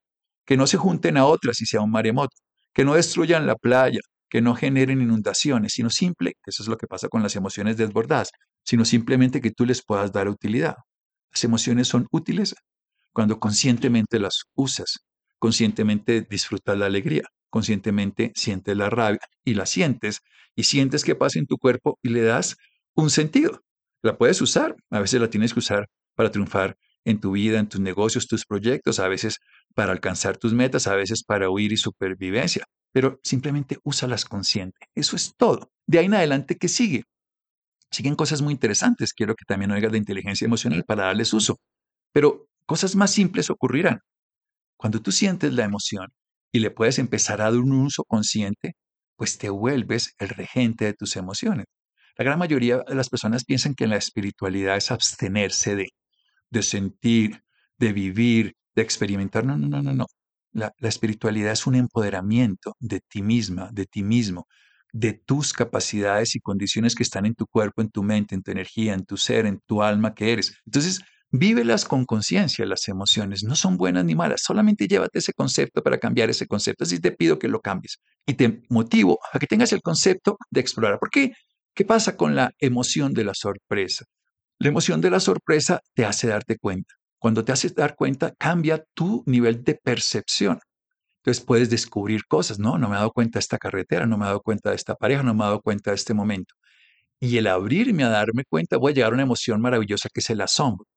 que 0.45 0.57
no 0.57 0.67
se 0.67 0.77
junten 0.77 1.17
a 1.17 1.27
otras 1.27 1.61
y 1.61 1.67
sea 1.67 1.81
un 1.81 1.91
maremoto, 1.91 2.37
que 2.73 2.85
no 2.85 2.95
destruyan 2.95 3.47
la 3.47 3.57
playa, 3.57 4.01
que 4.29 4.41
no 4.41 4.55
generen 4.55 5.01
inundaciones, 5.01 5.75
sino 5.75 5.91
simple, 5.91 6.35
eso 6.47 6.63
es 6.63 6.69
lo 6.69 6.77
que 6.77 6.87
pasa 6.87 7.09
con 7.09 7.23
las 7.23 7.37
emociones 7.37 7.77
desbordadas, 7.77 8.31
sino 8.65 8.85
simplemente 8.85 9.41
que 9.41 9.51
tú 9.51 9.67
les 9.67 9.83
puedas 9.83 10.13
dar 10.13 10.29
utilidad. 10.29 10.77
Las 11.31 11.45
emociones 11.45 11.89
son 11.89 12.07
útiles 12.11 12.55
cuando 13.13 13.39
conscientemente 13.41 14.19
las 14.19 14.45
usas, 14.55 15.01
conscientemente 15.39 16.23
disfrutas 16.23 16.79
la 16.79 16.87
alegría, 16.87 17.25
conscientemente 17.51 18.33
sientes 18.35 18.77
la 18.77 18.91
rabia 18.91 19.21
y 19.45 19.55
la 19.55 19.67
sientes 19.67 20.21
y 20.55 20.65
sientes 20.65 21.05
que 21.05 21.15
pasa 21.15 21.39
en 21.39 21.47
tu 21.47 21.59
cuerpo 21.59 21.99
y 22.03 22.11
le 22.11 22.23
das 22.23 22.57
un 22.95 23.11
sentido. 23.11 23.63
La 24.03 24.17
puedes 24.17 24.41
usar, 24.41 24.75
a 24.91 25.01
veces 25.01 25.21
la 25.21 25.31
tienes 25.31 25.53
que 25.53 25.61
usar 25.61 25.89
para 26.15 26.31
triunfar 26.31 26.77
en 27.05 27.21
tu 27.21 27.33
vida, 27.33 27.59
en 27.59 27.69
tus 27.69 27.81
negocios, 27.81 28.27
tus 28.27 28.45
proyectos, 28.47 29.01
a 29.01 29.09
veces 29.09 29.39
para 29.75 29.93
alcanzar 29.93 30.37
tus 30.37 30.53
metas, 30.53 30.87
a 30.87 30.95
veces 30.95 31.25
para 31.25 31.51
huir 31.51 31.73
y 31.73 31.77
supervivencia, 31.77 32.65
pero 32.93 33.21
simplemente 33.23 33.79
úsalas 33.83 34.25
consciente. 34.25 34.87
Eso 34.95 35.17
es 35.17 35.35
todo. 35.37 35.71
De 35.87 35.99
ahí 35.99 36.07
en 36.07 36.15
adelante, 36.15 36.57
¿qué 36.57 36.69
sigue? 36.69 37.05
Siguen 37.93 38.17
cosas 38.17 38.43
muy 38.43 38.53
interesantes. 38.53 39.13
Quiero 39.13 39.35
que 39.37 39.45
también 39.45 39.71
oigas 39.71 39.93
de 39.93 39.99
inteligencia 39.99 40.47
emocional 40.47 40.85
para 40.85 41.05
darles 41.05 41.33
uso. 41.35 41.61
Pero 42.13 42.49
cosas 42.67 42.97
más 42.97 43.11
simples 43.11 43.51
ocurrirán. 43.51 44.01
Cuando 44.77 45.01
tú 45.03 45.13
sientes 45.13 45.53
la 45.53 45.65
emoción 45.65 46.09
y 46.51 46.61
le 46.61 46.71
puedes 46.71 46.99
empezar 46.99 47.41
a 47.41 47.45
dar 47.45 47.55
un 47.55 47.73
uso 47.73 48.05
consciente, 48.05 48.77
pues 49.17 49.39
te 49.39 49.51
vuelves 49.51 50.15
el 50.19 50.31
regente 50.31 50.87
de 50.87 50.95
tus 50.95 51.17
emociones. 51.17 51.67
La 52.17 52.25
gran 52.25 52.39
mayoría 52.39 52.79
de 52.79 52.95
las 52.95 53.11
personas 53.11 53.45
piensan 53.45 53.75
que 53.75 53.87
la 53.87 53.97
espiritualidad 53.97 54.77
es 54.77 54.91
abstenerse 54.91 55.77
de, 55.77 55.89
de 56.51 56.63
sentir, 56.63 57.43
de 57.79 57.93
vivir, 57.93 58.55
de 58.75 58.83
experimentar. 58.83 59.45
No, 59.45 59.57
no, 59.57 59.69
no, 59.69 59.83
no, 59.83 59.93
no. 59.93 60.07
La, 60.53 60.73
la, 60.79 60.89
espiritualidad 60.89 61.53
es 61.53 61.67
un 61.67 61.75
empoderamiento 61.75 62.75
de 62.79 63.01
ti 63.01 63.23
misma, 63.23 63.71
de 63.73 63.87
ti 63.87 64.03
mismo, 64.03 64.47
de 64.93 65.15
tus 65.15 65.53
capacidades 65.53 66.37
y 66.37 66.41
condiciones 66.41 66.95
que 66.95 67.03
están 67.03 67.27
en 67.27 67.35
tu 67.35 67.47
cuerpo, 67.47 67.83
en 67.83 67.91
tu 67.91 68.03
mente, 68.03 68.35
en 68.35 68.43
tu 68.43 68.51
energía, 68.51 68.95
en 68.95 69.05
tu 69.05 69.17
ser, 69.17 69.47
en 69.47 69.61
tu 69.67 69.83
alma 69.83 70.15
que 70.15 70.33
eres. 70.33 70.55
Entonces, 70.67 71.01
vívelas 71.31 71.87
con 71.87 72.05
conciencia 72.05 72.67
las 72.67 72.87
emociones. 72.89 73.43
No 73.43 73.57
son 73.57 73.77
buenas 73.79 74.05
ni 74.05 74.15
malas, 74.15 74.43
solamente 74.43 74.87
llévate 74.87 75.19
ese 75.19 75.33
concepto 75.33 75.83
para 75.83 75.99
cambiar 75.99 76.31
ese 76.31 76.47
concepto. 76.47 76.85
Así 76.85 77.01
te 77.01 77.13
pido 77.13 77.39
que 77.39 77.49
lo 77.49 77.61
cambies 77.61 77.99
y 78.27 78.35
te 78.35 78.63
motivo 78.69 79.19
a 79.33 79.39
que 79.39 79.47
tengas 79.47 79.73
el 79.73 79.81
concepto 79.83 80.37
de 80.51 80.61
explorar. 80.61 80.99
¿Por 80.99 81.11
qué? 81.11 81.33
¿Qué 81.75 81.85
pasa 81.87 82.17
con 82.17 82.35
la 82.35 82.53
emoción 82.59 83.15
de 83.15 83.25
la 83.25 83.35
sorpresa? 83.35 84.05
La 84.59 84.69
emoción 84.69 85.01
de 85.01 85.11
la 85.11 85.21
sorpresa 85.21 85.81
te 85.95 86.05
hace 86.05 86.29
darte 86.29 86.59
cuenta. 86.59 86.95
Cuando 87.19 87.45
te 87.45 87.53
haces 87.53 87.75
dar 87.75 87.97
cuenta, 87.97 88.35
cambia 88.39 88.85
tu 88.95 89.23
nivel 89.27 89.65
de 89.65 89.75
percepción. 89.77 90.59
Entonces 91.23 91.45
puedes 91.45 91.71
descubrir 91.71 92.27
cosas, 92.27 92.59
no, 92.59 92.79
no 92.79 92.89
me 92.89 92.97
he 92.97 92.99
dado 92.99 93.13
cuenta 93.13 93.39
de 93.39 93.41
esta 93.41 93.57
carretera, 93.57 94.07
no 94.07 94.19
me 94.19 94.25
he 94.25 94.27
dado 94.27 94.41
cuenta 94.41 94.71
de 94.71 94.77
esta 94.77 94.97
pareja, 94.97 95.23
no 95.23 95.35
me 95.35 95.45
he 95.45 95.47
dado 95.47 95.61
cuenta 95.61 95.93
de 95.93 95.95
este 95.95 96.15
momento. 96.15 96.55
Y 97.21 97.39
el 97.39 97.47
abrirme 97.47 98.03
a 98.03 98.09
darme 98.09 98.45
cuenta, 98.45 98.77
voy 98.77 98.91
a 98.91 98.95
llegar 98.97 99.13
a 99.13 99.15
una 99.15 99.23
emoción 99.23 99.61
maravillosa 99.61 100.09
que 100.13 100.19
es 100.19 100.31
el 100.31 100.41
asombro. 100.41 100.89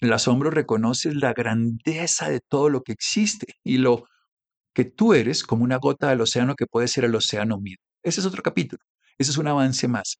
El 0.00 0.10
asombro 0.14 0.50
reconoces 0.50 1.14
la 1.16 1.34
grandeza 1.34 2.30
de 2.30 2.40
todo 2.40 2.70
lo 2.70 2.82
que 2.82 2.92
existe 2.92 3.56
y 3.62 3.76
lo 3.76 4.06
que 4.72 4.86
tú 4.86 5.12
eres 5.12 5.42
como 5.42 5.64
una 5.64 5.76
gota 5.76 6.08
del 6.08 6.22
océano 6.22 6.54
que 6.54 6.66
puede 6.66 6.88
ser 6.88 7.04
el 7.04 7.14
océano 7.14 7.58
mismo. 7.60 7.84
Ese 8.02 8.20
es 8.20 8.26
otro 8.26 8.42
capítulo. 8.42 8.82
Ese 9.18 9.32
es 9.32 9.36
un 9.36 9.48
avance 9.48 9.86
más, 9.86 10.18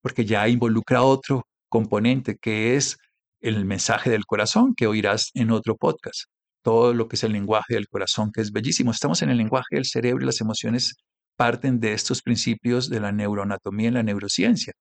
porque 0.00 0.24
ya 0.24 0.48
involucra 0.48 1.02
otro 1.02 1.46
componente 1.68 2.38
que 2.38 2.76
es 2.76 2.96
el 3.40 3.66
mensaje 3.66 4.08
del 4.08 4.24
corazón 4.24 4.74
que 4.74 4.86
oirás 4.86 5.30
en 5.34 5.50
otro 5.50 5.76
podcast. 5.76 6.24
Todo 6.62 6.94
lo 6.94 7.08
que 7.08 7.16
es 7.16 7.24
el 7.24 7.32
lenguaje 7.32 7.74
del 7.74 7.88
corazón, 7.88 8.30
que 8.32 8.40
es 8.40 8.52
bellísimo. 8.52 8.90
Estamos 8.90 9.22
en 9.22 9.30
el 9.30 9.38
lenguaje 9.38 9.76
del 9.76 9.86
cerebro 9.86 10.22
y 10.22 10.26
las 10.26 10.40
emociones 10.40 10.94
parten 11.36 11.80
de 11.80 11.92
estos 11.94 12.22
principios 12.22 12.90
de 12.90 13.00
la 13.00 13.12
neuroanatomía 13.12 13.88
y 13.88 13.92
la 13.92 14.02
neurociencia. 14.02 14.72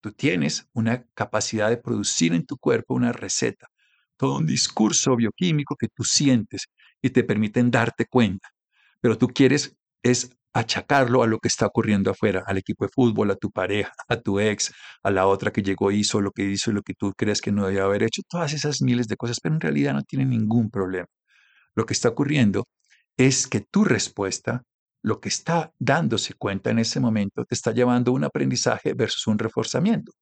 Tú 0.00 0.12
tienes 0.12 0.66
una 0.74 1.04
capacidad 1.14 1.70
de 1.70 1.76
producir 1.78 2.34
en 2.34 2.46
tu 2.46 2.56
cuerpo 2.58 2.94
una 2.94 3.12
receta, 3.12 3.68
todo 4.16 4.38
un 4.38 4.46
discurso 4.46 5.16
bioquímico 5.16 5.76
que 5.76 5.88
tú 5.88 6.04
sientes 6.04 6.66
y 7.02 7.10
te 7.10 7.24
permiten 7.24 7.70
darte 7.70 8.06
cuenta. 8.06 8.48
Pero 9.00 9.18
tú 9.18 9.28
quieres 9.28 9.76
es 10.02 10.30
achacarlo 10.54 11.22
a 11.22 11.26
lo 11.26 11.38
que 11.38 11.48
está 11.48 11.66
ocurriendo 11.66 12.10
afuera, 12.10 12.44
al 12.46 12.58
equipo 12.58 12.84
de 12.84 12.90
fútbol, 12.94 13.30
a 13.30 13.36
tu 13.36 13.50
pareja, 13.50 13.92
a 14.08 14.16
tu 14.20 14.40
ex, 14.40 14.72
a 15.02 15.10
la 15.10 15.26
otra 15.26 15.52
que 15.52 15.62
llegó, 15.62 15.90
hizo 15.90 16.20
lo 16.20 16.32
que 16.32 16.44
hizo 16.44 16.72
lo 16.72 16.82
que 16.82 16.94
tú 16.94 17.12
crees 17.16 17.40
que 17.40 17.52
no 17.52 17.66
debía 17.66 17.84
haber 17.84 18.02
hecho, 18.02 18.22
todas 18.28 18.52
esas 18.52 18.82
miles 18.82 19.08
de 19.08 19.16
cosas, 19.16 19.38
pero 19.42 19.54
en 19.54 19.60
realidad 19.60 19.94
no 19.94 20.02
tiene 20.02 20.26
ningún 20.26 20.70
problema. 20.70 21.06
Lo 21.74 21.86
que 21.86 21.94
está 21.94 22.10
ocurriendo 22.10 22.66
es 23.16 23.46
que 23.46 23.60
tu 23.60 23.84
respuesta, 23.84 24.62
lo 25.02 25.20
que 25.20 25.28
está 25.28 25.72
dándose 25.78 26.34
cuenta 26.34 26.70
en 26.70 26.78
ese 26.78 27.00
momento, 27.00 27.44
te 27.44 27.54
está 27.54 27.72
llevando 27.72 28.12
a 28.12 28.14
un 28.14 28.24
aprendizaje 28.24 28.94
versus 28.94 29.26
un 29.26 29.38
reforzamiento, 29.38 30.12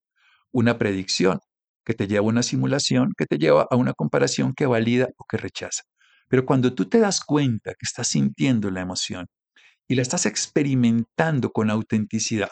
una 0.53 0.79
predicción 0.79 1.41
que 1.85 1.95
te 1.95 2.07
lleva 2.07 2.27
a 2.27 2.29
una 2.29 2.43
simulación, 2.43 3.13
que 3.17 3.27
te 3.27 3.39
lleva 3.39 3.67
a 3.71 3.77
una 3.77 3.95
comparación 3.95 4.55
que 4.55 4.67
valida 4.67 5.09
o 5.17 5.25
que 5.29 5.39
rechaza. 5.39 5.83
Pero 6.29 6.47
cuando 6.47 6.75
tú 6.75 6.87
te 6.89 7.01
das 7.01 7.21
cuenta 7.21 7.73
que 7.73 7.85
estás 7.85 8.09
sintiendo 8.09 8.71
la 8.71 8.83
emoción 8.83 9.27
y 9.91 9.97
la 9.97 10.03
estás 10.03 10.25
experimentando 10.25 11.51
con 11.51 11.69
autenticidad 11.69 12.51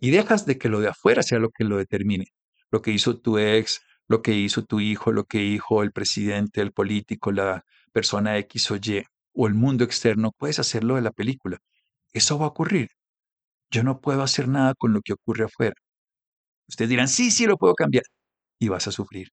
y 0.00 0.10
dejas 0.10 0.44
de 0.44 0.58
que 0.58 0.68
lo 0.68 0.80
de 0.80 0.88
afuera 0.88 1.22
sea 1.22 1.38
lo 1.38 1.50
que 1.50 1.62
lo 1.62 1.76
determine, 1.76 2.26
lo 2.72 2.82
que 2.82 2.90
hizo 2.90 3.20
tu 3.20 3.38
ex, 3.38 3.80
lo 4.08 4.22
que 4.22 4.34
hizo 4.34 4.64
tu 4.64 4.80
hijo, 4.80 5.12
lo 5.12 5.22
que 5.24 5.38
dijo 5.38 5.84
el 5.84 5.92
presidente, 5.92 6.62
el 6.62 6.72
político, 6.72 7.30
la 7.30 7.64
persona 7.92 8.38
X 8.38 8.72
o 8.72 8.76
Y, 8.76 9.04
o 9.34 9.46
el 9.46 9.54
mundo 9.54 9.84
externo, 9.84 10.32
puedes 10.36 10.58
hacerlo 10.58 10.96
de 10.96 11.02
la 11.02 11.12
película. 11.12 11.58
Eso 12.12 12.40
va 12.40 12.46
a 12.46 12.48
ocurrir. 12.48 12.88
Yo 13.70 13.84
no 13.84 14.00
puedo 14.00 14.22
hacer 14.24 14.48
nada 14.48 14.74
con 14.74 14.92
lo 14.92 15.00
que 15.02 15.12
ocurre 15.12 15.44
afuera. 15.44 15.76
Ustedes 16.68 16.88
dirán, 16.90 17.06
sí, 17.08 17.30
sí, 17.30 17.46
lo 17.46 17.56
puedo 17.56 17.74
cambiar. 17.74 18.04
Y 18.58 18.68
vas 18.68 18.88
a 18.88 18.92
sufrir. 18.92 19.28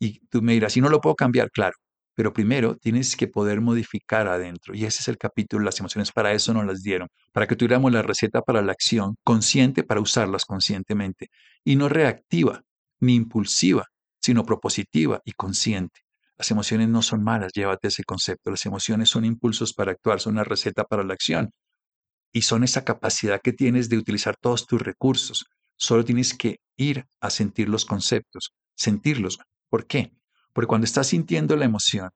Y 0.00 0.20
tú 0.28 0.42
me 0.42 0.54
dirás, 0.54 0.74
si 0.74 0.80
no 0.80 0.90
lo 0.90 1.00
puedo 1.00 1.16
cambiar, 1.16 1.50
claro. 1.50 1.76
Pero 2.18 2.32
primero 2.32 2.76
tienes 2.76 3.14
que 3.14 3.28
poder 3.28 3.60
modificar 3.60 4.26
adentro. 4.26 4.74
Y 4.74 4.84
ese 4.84 5.02
es 5.02 5.06
el 5.06 5.18
capítulo 5.18 5.64
las 5.64 5.78
emociones. 5.78 6.10
Para 6.10 6.32
eso 6.32 6.52
nos 6.52 6.66
las 6.66 6.82
dieron. 6.82 7.06
Para 7.32 7.46
que 7.46 7.54
tuviéramos 7.54 7.92
la 7.92 8.02
receta 8.02 8.42
para 8.42 8.60
la 8.60 8.72
acción 8.72 9.14
consciente, 9.22 9.84
para 9.84 10.00
usarlas 10.00 10.44
conscientemente. 10.44 11.28
Y 11.62 11.76
no 11.76 11.88
reactiva 11.88 12.62
ni 12.98 13.14
impulsiva, 13.14 13.86
sino 14.20 14.44
propositiva 14.44 15.22
y 15.24 15.30
consciente. 15.30 16.00
Las 16.36 16.50
emociones 16.50 16.88
no 16.88 17.02
son 17.02 17.22
malas, 17.22 17.52
llévate 17.54 17.86
ese 17.86 18.02
concepto. 18.02 18.50
Las 18.50 18.66
emociones 18.66 19.10
son 19.10 19.24
impulsos 19.24 19.72
para 19.72 19.92
actuar, 19.92 20.18
son 20.18 20.32
una 20.32 20.42
receta 20.42 20.82
para 20.82 21.04
la 21.04 21.14
acción. 21.14 21.52
Y 22.32 22.42
son 22.42 22.64
esa 22.64 22.84
capacidad 22.84 23.40
que 23.40 23.52
tienes 23.52 23.88
de 23.88 23.96
utilizar 23.96 24.34
todos 24.40 24.66
tus 24.66 24.82
recursos. 24.82 25.46
Solo 25.76 26.04
tienes 26.04 26.34
que 26.34 26.58
ir 26.76 27.06
a 27.20 27.30
sentir 27.30 27.68
los 27.68 27.84
conceptos, 27.84 28.54
sentirlos. 28.74 29.38
¿Por 29.70 29.86
qué? 29.86 30.17
Porque 30.58 30.66
cuando 30.66 30.86
estás 30.86 31.06
sintiendo 31.06 31.54
la 31.54 31.66
emoción, 31.66 32.10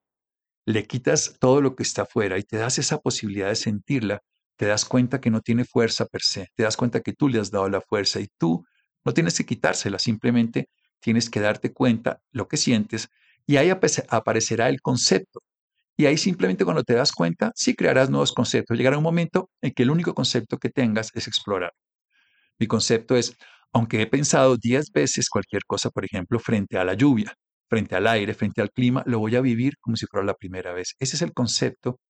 le 0.66 0.85
quitas 0.88 1.37
todo 1.38 1.61
lo 1.61 1.76
que 1.76 1.85
está 1.85 2.02
afuera 2.02 2.38
y 2.38 2.42
te 2.42 2.57
das 2.57 2.76
esa 2.76 2.98
posibilidad 2.98 3.46
de 3.46 3.55
sentirla, 3.55 4.18
te 4.57 4.66
das 4.66 4.85
cuenta 4.85 5.20
que 5.20 5.31
no 5.31 5.42
tiene 5.42 5.64
fuerza 5.64 6.07
per 6.07 6.22
se, 6.22 6.48
te 6.57 6.64
das 6.64 6.76
cuenta 6.76 7.02
que 7.02 7.12
tú 7.12 7.28
le 7.28 7.38
has 7.38 7.52
dado 7.52 7.68
la 7.68 7.81
fuerza 7.81 8.18
y 8.18 8.26
tú 8.38 8.64
no 9.05 9.14
tienes 9.14 9.38
que 9.38 9.46
quitársela, 9.46 10.00
simplemente 10.00 10.70
tienes 10.98 11.31
que 11.31 11.38
darte 11.38 11.72
cuenta 11.72 12.18
lo 12.33 12.48
que 12.48 12.57
sientes 12.57 13.11
y 13.46 13.59
ahí 13.59 13.70
aparecerá 13.70 14.68
el 14.68 14.81
concepto. 14.81 15.38
Y 15.96 16.07
ahí 16.07 16.18
simplemente 16.18 16.64
cuando 16.64 16.83
te 16.83 16.94
das 16.94 17.12
cuenta, 17.12 17.52
sí 17.55 17.76
crearás 17.76 18.11
nuevos 18.11 18.33
conceptos. 18.33 18.76
Llegará 18.76 18.98
un 18.98 19.05
momento 19.05 19.50
en 19.61 19.70
que 19.70 19.85
el 19.85 19.90
único 19.92 20.14
concepto 20.14 20.59
que 20.59 20.68
tengas 20.68 21.11
es 21.14 21.28
explorar. 21.28 21.70
Mi 22.59 22.66
concepto 22.66 23.14
es, 23.14 23.37
aunque 23.72 24.02
he 24.02 24.09
pensado 24.09 24.57
diez 24.57 24.90
veces 24.90 25.28
cualquier 25.31 25.62
cosa, 25.64 25.90
por 25.90 26.05
ejemplo, 26.05 26.40
frente 26.40 26.76
a 26.76 26.83
la 26.85 26.94
lluvia, 26.94 27.37
frente 27.72 27.96
al 27.96 28.06
aire, 28.06 28.35
frente 28.35 28.61
al 28.61 28.70
clima, 28.70 29.02
lo 29.06 29.18
voy 29.18 29.35
a 29.35 29.40
vivir 29.40 29.78
como 29.80 29.96
si 29.96 30.04
fuera 30.04 30.26
la 30.26 30.35
primera 30.35 30.74
vez. 30.74 30.94
Ese 30.98 31.16
es 31.16 31.22
el 31.22 31.32
concepto 31.32 32.00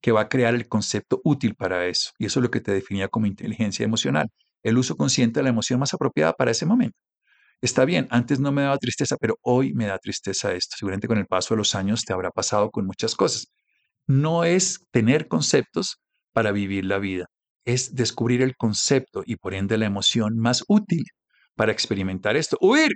que 0.00 0.10
va 0.10 0.22
a 0.22 0.28
crear 0.28 0.56
el 0.56 0.66
concepto 0.66 1.20
útil 1.22 1.54
para 1.54 1.86
eso. 1.86 2.10
Y 2.18 2.26
eso 2.26 2.40
es 2.40 2.42
lo 2.42 2.50
que 2.50 2.60
te 2.60 2.72
definía 2.72 3.06
como 3.06 3.26
inteligencia 3.26 3.84
emocional, 3.84 4.28
el 4.64 4.76
uso 4.76 4.96
consciente 4.96 5.38
de 5.38 5.44
la 5.44 5.50
emoción 5.50 5.78
más 5.78 5.94
apropiada 5.94 6.32
para 6.32 6.50
ese 6.50 6.66
momento. 6.66 6.98
Está 7.60 7.84
bien, 7.84 8.08
antes 8.10 8.40
no 8.40 8.50
me 8.50 8.62
daba 8.62 8.76
tristeza, 8.78 9.16
pero 9.20 9.38
hoy 9.42 9.72
me 9.72 9.86
da 9.86 9.98
tristeza 9.98 10.52
esto. 10.52 10.74
Seguramente 10.76 11.06
con 11.06 11.18
el 11.18 11.26
paso 11.26 11.54
de 11.54 11.58
los 11.58 11.76
años 11.76 12.04
te 12.04 12.12
habrá 12.12 12.32
pasado 12.32 12.72
con 12.72 12.84
muchas 12.84 13.14
cosas. 13.14 13.52
No 14.08 14.42
es 14.42 14.84
tener 14.90 15.28
conceptos 15.28 16.00
para 16.32 16.50
vivir 16.50 16.86
la 16.86 16.98
vida, 16.98 17.26
es 17.64 17.94
descubrir 17.94 18.42
el 18.42 18.56
concepto 18.56 19.22
y 19.24 19.36
por 19.36 19.54
ende 19.54 19.78
la 19.78 19.86
emoción 19.86 20.38
más 20.38 20.64
útil 20.66 21.04
para 21.54 21.70
experimentar 21.70 22.36
esto. 22.36 22.58
Huir, 22.60 22.90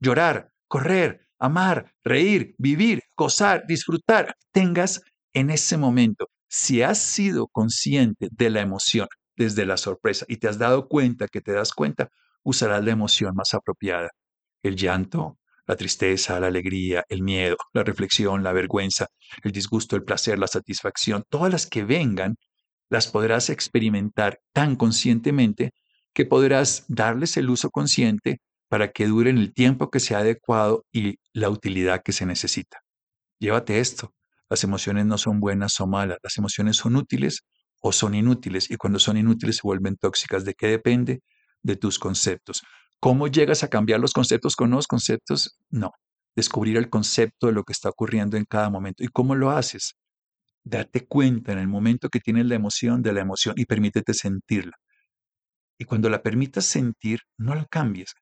llorar, 0.00 0.50
correr, 0.66 1.23
amar, 1.38 1.92
reír, 2.02 2.54
vivir, 2.58 3.02
gozar, 3.16 3.64
disfrutar. 3.66 4.34
Tengas 4.52 5.02
en 5.32 5.50
ese 5.50 5.76
momento, 5.76 6.28
si 6.48 6.82
has 6.82 6.98
sido 6.98 7.48
consciente 7.48 8.28
de 8.30 8.50
la 8.50 8.60
emoción 8.60 9.08
desde 9.36 9.66
la 9.66 9.76
sorpresa 9.76 10.24
y 10.28 10.36
te 10.36 10.48
has 10.48 10.58
dado 10.58 10.88
cuenta 10.88 11.28
que 11.28 11.40
te 11.40 11.52
das 11.52 11.72
cuenta, 11.72 12.08
usarás 12.42 12.84
la 12.84 12.92
emoción 12.92 13.34
más 13.34 13.54
apropiada. 13.54 14.10
El 14.62 14.76
llanto, 14.76 15.38
la 15.66 15.76
tristeza, 15.76 16.38
la 16.40 16.48
alegría, 16.48 17.04
el 17.08 17.22
miedo, 17.22 17.56
la 17.72 17.82
reflexión, 17.82 18.42
la 18.42 18.52
vergüenza, 18.52 19.06
el 19.42 19.52
disgusto, 19.52 19.96
el 19.96 20.04
placer, 20.04 20.38
la 20.38 20.46
satisfacción, 20.46 21.24
todas 21.28 21.50
las 21.50 21.66
que 21.66 21.84
vengan, 21.84 22.36
las 22.90 23.08
podrás 23.08 23.50
experimentar 23.50 24.40
tan 24.52 24.76
conscientemente 24.76 25.72
que 26.12 26.26
podrás 26.26 26.84
darles 26.88 27.36
el 27.36 27.50
uso 27.50 27.70
consciente 27.70 28.38
para 28.74 28.90
que 28.90 29.06
duren 29.06 29.38
el 29.38 29.54
tiempo 29.54 29.88
que 29.88 30.00
sea 30.00 30.18
adecuado 30.18 30.84
y 30.90 31.20
la 31.32 31.48
utilidad 31.48 32.02
que 32.02 32.10
se 32.10 32.26
necesita. 32.26 32.80
Llévate 33.38 33.78
esto. 33.78 34.12
Las 34.50 34.64
emociones 34.64 35.06
no 35.06 35.16
son 35.16 35.38
buenas 35.38 35.78
o 35.78 35.86
malas, 35.86 36.18
las 36.24 36.36
emociones 36.38 36.78
son 36.78 36.96
útiles 36.96 37.44
o 37.80 37.92
son 37.92 38.16
inútiles 38.16 38.68
y 38.72 38.74
cuando 38.74 38.98
son 38.98 39.16
inútiles 39.16 39.58
se 39.58 39.62
vuelven 39.62 39.94
tóxicas. 39.94 40.44
¿De 40.44 40.54
qué 40.54 40.66
depende? 40.66 41.20
de 41.62 41.76
tus 41.76 42.00
conceptos. 42.00 42.64
¿Cómo 42.98 43.28
llegas 43.28 43.62
a 43.62 43.68
cambiar 43.68 44.00
los 44.00 44.12
conceptos 44.12 44.56
con 44.56 44.70
nuevos 44.70 44.88
conceptos? 44.88 45.56
No, 45.70 45.92
descubrir 46.34 46.76
el 46.76 46.90
concepto 46.90 47.46
de 47.46 47.52
lo 47.52 47.62
que 47.62 47.74
está 47.74 47.90
ocurriendo 47.90 48.36
en 48.36 48.44
cada 48.44 48.70
momento. 48.70 49.04
¿Y 49.04 49.06
cómo 49.06 49.36
lo 49.36 49.52
haces? 49.52 49.94
Date 50.64 51.06
cuenta 51.06 51.52
en 51.52 51.60
el 51.60 51.68
momento 51.68 52.08
que 52.08 52.18
tienes 52.18 52.46
la 52.46 52.56
emoción 52.56 53.02
de 53.02 53.12
la 53.12 53.20
emoción 53.20 53.54
y 53.56 53.66
permítete 53.66 54.14
sentirla. 54.14 54.76
Y 55.78 55.84
cuando 55.84 56.10
la 56.10 56.24
permitas 56.24 56.64
sentir, 56.64 57.20
no 57.38 57.54
la 57.54 57.66
cambies, 57.66 58.14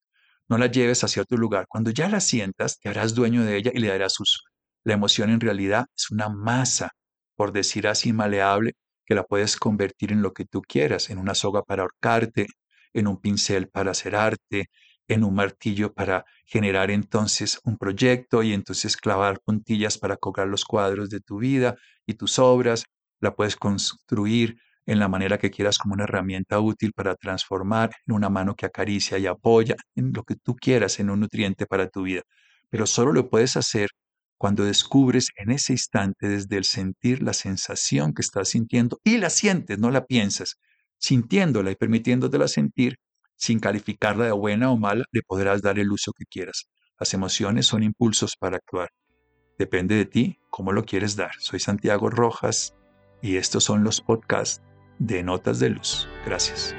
no 0.49 0.59
la 0.59 0.67
lleves 0.67 1.05
hacia 1.05 1.23
otro 1.23 1.39
lugar. 1.39 1.67
Cuando 1.69 1.91
ya 1.91 2.09
la 2.09 2.21
sientas, 2.21 2.79
te 2.79 2.89
harás 2.89 3.15
dueño 3.15 3.45
de 3.45 3.57
ella 3.57 3.71
y 3.75 3.79
le 3.81 3.89
darás 3.89 4.19
uso. 4.21 4.41
La 4.85 4.95
emoción 4.95 5.31
en 5.31 5.41
realidad 5.41 5.87
es 5.97 6.11
una 6.11 6.29
masa, 6.29 6.91
por 7.37 7.53
decir 7.53 7.87
así, 7.87 8.13
maleable, 8.13 8.75
que 9.07 9.15
la 9.15 9.25
puedes 9.25 9.57
convertir 9.57 10.13
en 10.13 10.23
lo 10.23 10.33
que 10.33 10.45
tú 10.45 10.63
quieras, 10.63 11.11
en 11.11 11.19
una 11.19 11.35
soga 11.35 11.63
para 11.63 11.83
ahorcarte, 11.83 12.47
en 12.93 13.07
un 13.07 13.21
pincel 13.21 13.69
para 13.69 13.93
hacer 13.93 14.15
arte, 14.17 14.67
en 15.09 15.25
un 15.25 15.35
martillo 15.35 15.93
para 15.93 16.25
generar 16.47 16.91
entonces 16.91 17.61
un 17.65 17.77
proyecto 17.79 18.43
y 18.43 18.53
entonces 18.53 18.97
clavar 18.97 19.41
puntillas 19.41 19.99
para 19.99 20.17
cobrar 20.17 20.49
los 20.49 20.65
cuadros 20.65 21.11
de 21.11 21.21
tu 21.21 21.39
vida 21.39 21.77
y 22.07 22.15
tus 22.15 22.39
obras. 22.39 22.85
La 23.21 23.35
puedes 23.35 23.57
construir 23.57 24.59
en 24.87 24.99
la 24.99 25.09
manera 25.09 25.39
que 25.39 25.51
quieras 25.51 25.79
como 25.79 25.95
una 25.95 26.05
herramienta 26.05 26.61
útil 26.61 26.93
para 26.93 27.15
transformar 27.15 27.91
en 28.07 28.15
una 28.15 28.29
mano 28.29 28.55
que 28.55 28.67
acaricia 28.67 29.19
y 29.19 29.27
apoya, 29.27 29.77
en 29.95 30.13
lo 30.13 30.25
que 30.25 30.37
tú 30.37 30.57
quieras, 30.57 30.99
en 31.01 31.11
un 31.11 31.21
nutriente 31.21 31.67
para 31.67 31.89
tu 31.89 32.03
vida. 32.03 32.23
Pero 32.69 32.87
solo 32.87 33.13
lo 33.13 33.31
puedes 33.31 33.57
hacer 33.57 33.91
cuando 34.39 34.65
descubres 34.65 35.29
en 35.37 35.53
ese 35.53 35.73
instante 35.73 36.29
desde 36.29 36.57
el 36.57 36.65
sentir 36.65 37.23
la 37.23 37.33
sensación 37.33 38.13
que 38.13 38.23
estás 38.23 38.49
sintiendo 38.49 39.01
y 39.05 39.19
la 39.19 39.31
sientes, 39.31 39.79
no 39.79 39.91
la 39.91 40.07
piensas 40.07 40.57
sintiéndola 41.03 41.73
y 41.73 41.77
permitiéndotela 41.77 42.49
sentir, 42.49 42.97
sin 43.37 43.59
calificarla 43.59 44.27
de 44.27 44.33
buena 44.33 44.71
o 44.71 44.79
mala, 44.79 45.05
le 45.11 45.23
podrás 45.23 45.61
dar 45.61 45.79
el 45.79 45.91
uso 45.91 46.13
que 46.13 46.25
quieras. 46.25 46.69
Las 46.99 47.13
emociones 47.13 47.67
son 47.67 47.83
impulsos 47.83 48.37
para 48.37 48.57
actuar. 48.57 48.91
Depende 49.59 49.97
de 49.97 50.07
ti 50.07 50.39
cómo 50.49 50.73
lo 50.73 50.85
quieres 50.85 51.17
dar. 51.17 51.33
Soy 51.41 51.59
Santiago 51.59 52.09
Rojas 52.09 52.75
y 53.21 53.37
estos 53.37 53.65
son 53.65 53.83
los 53.83 54.01
podcasts 54.01 54.63
de 54.99 55.23
Notas 55.23 55.59
de 55.59 55.71
Luz. 55.71 56.09
Gracias. 56.25 56.75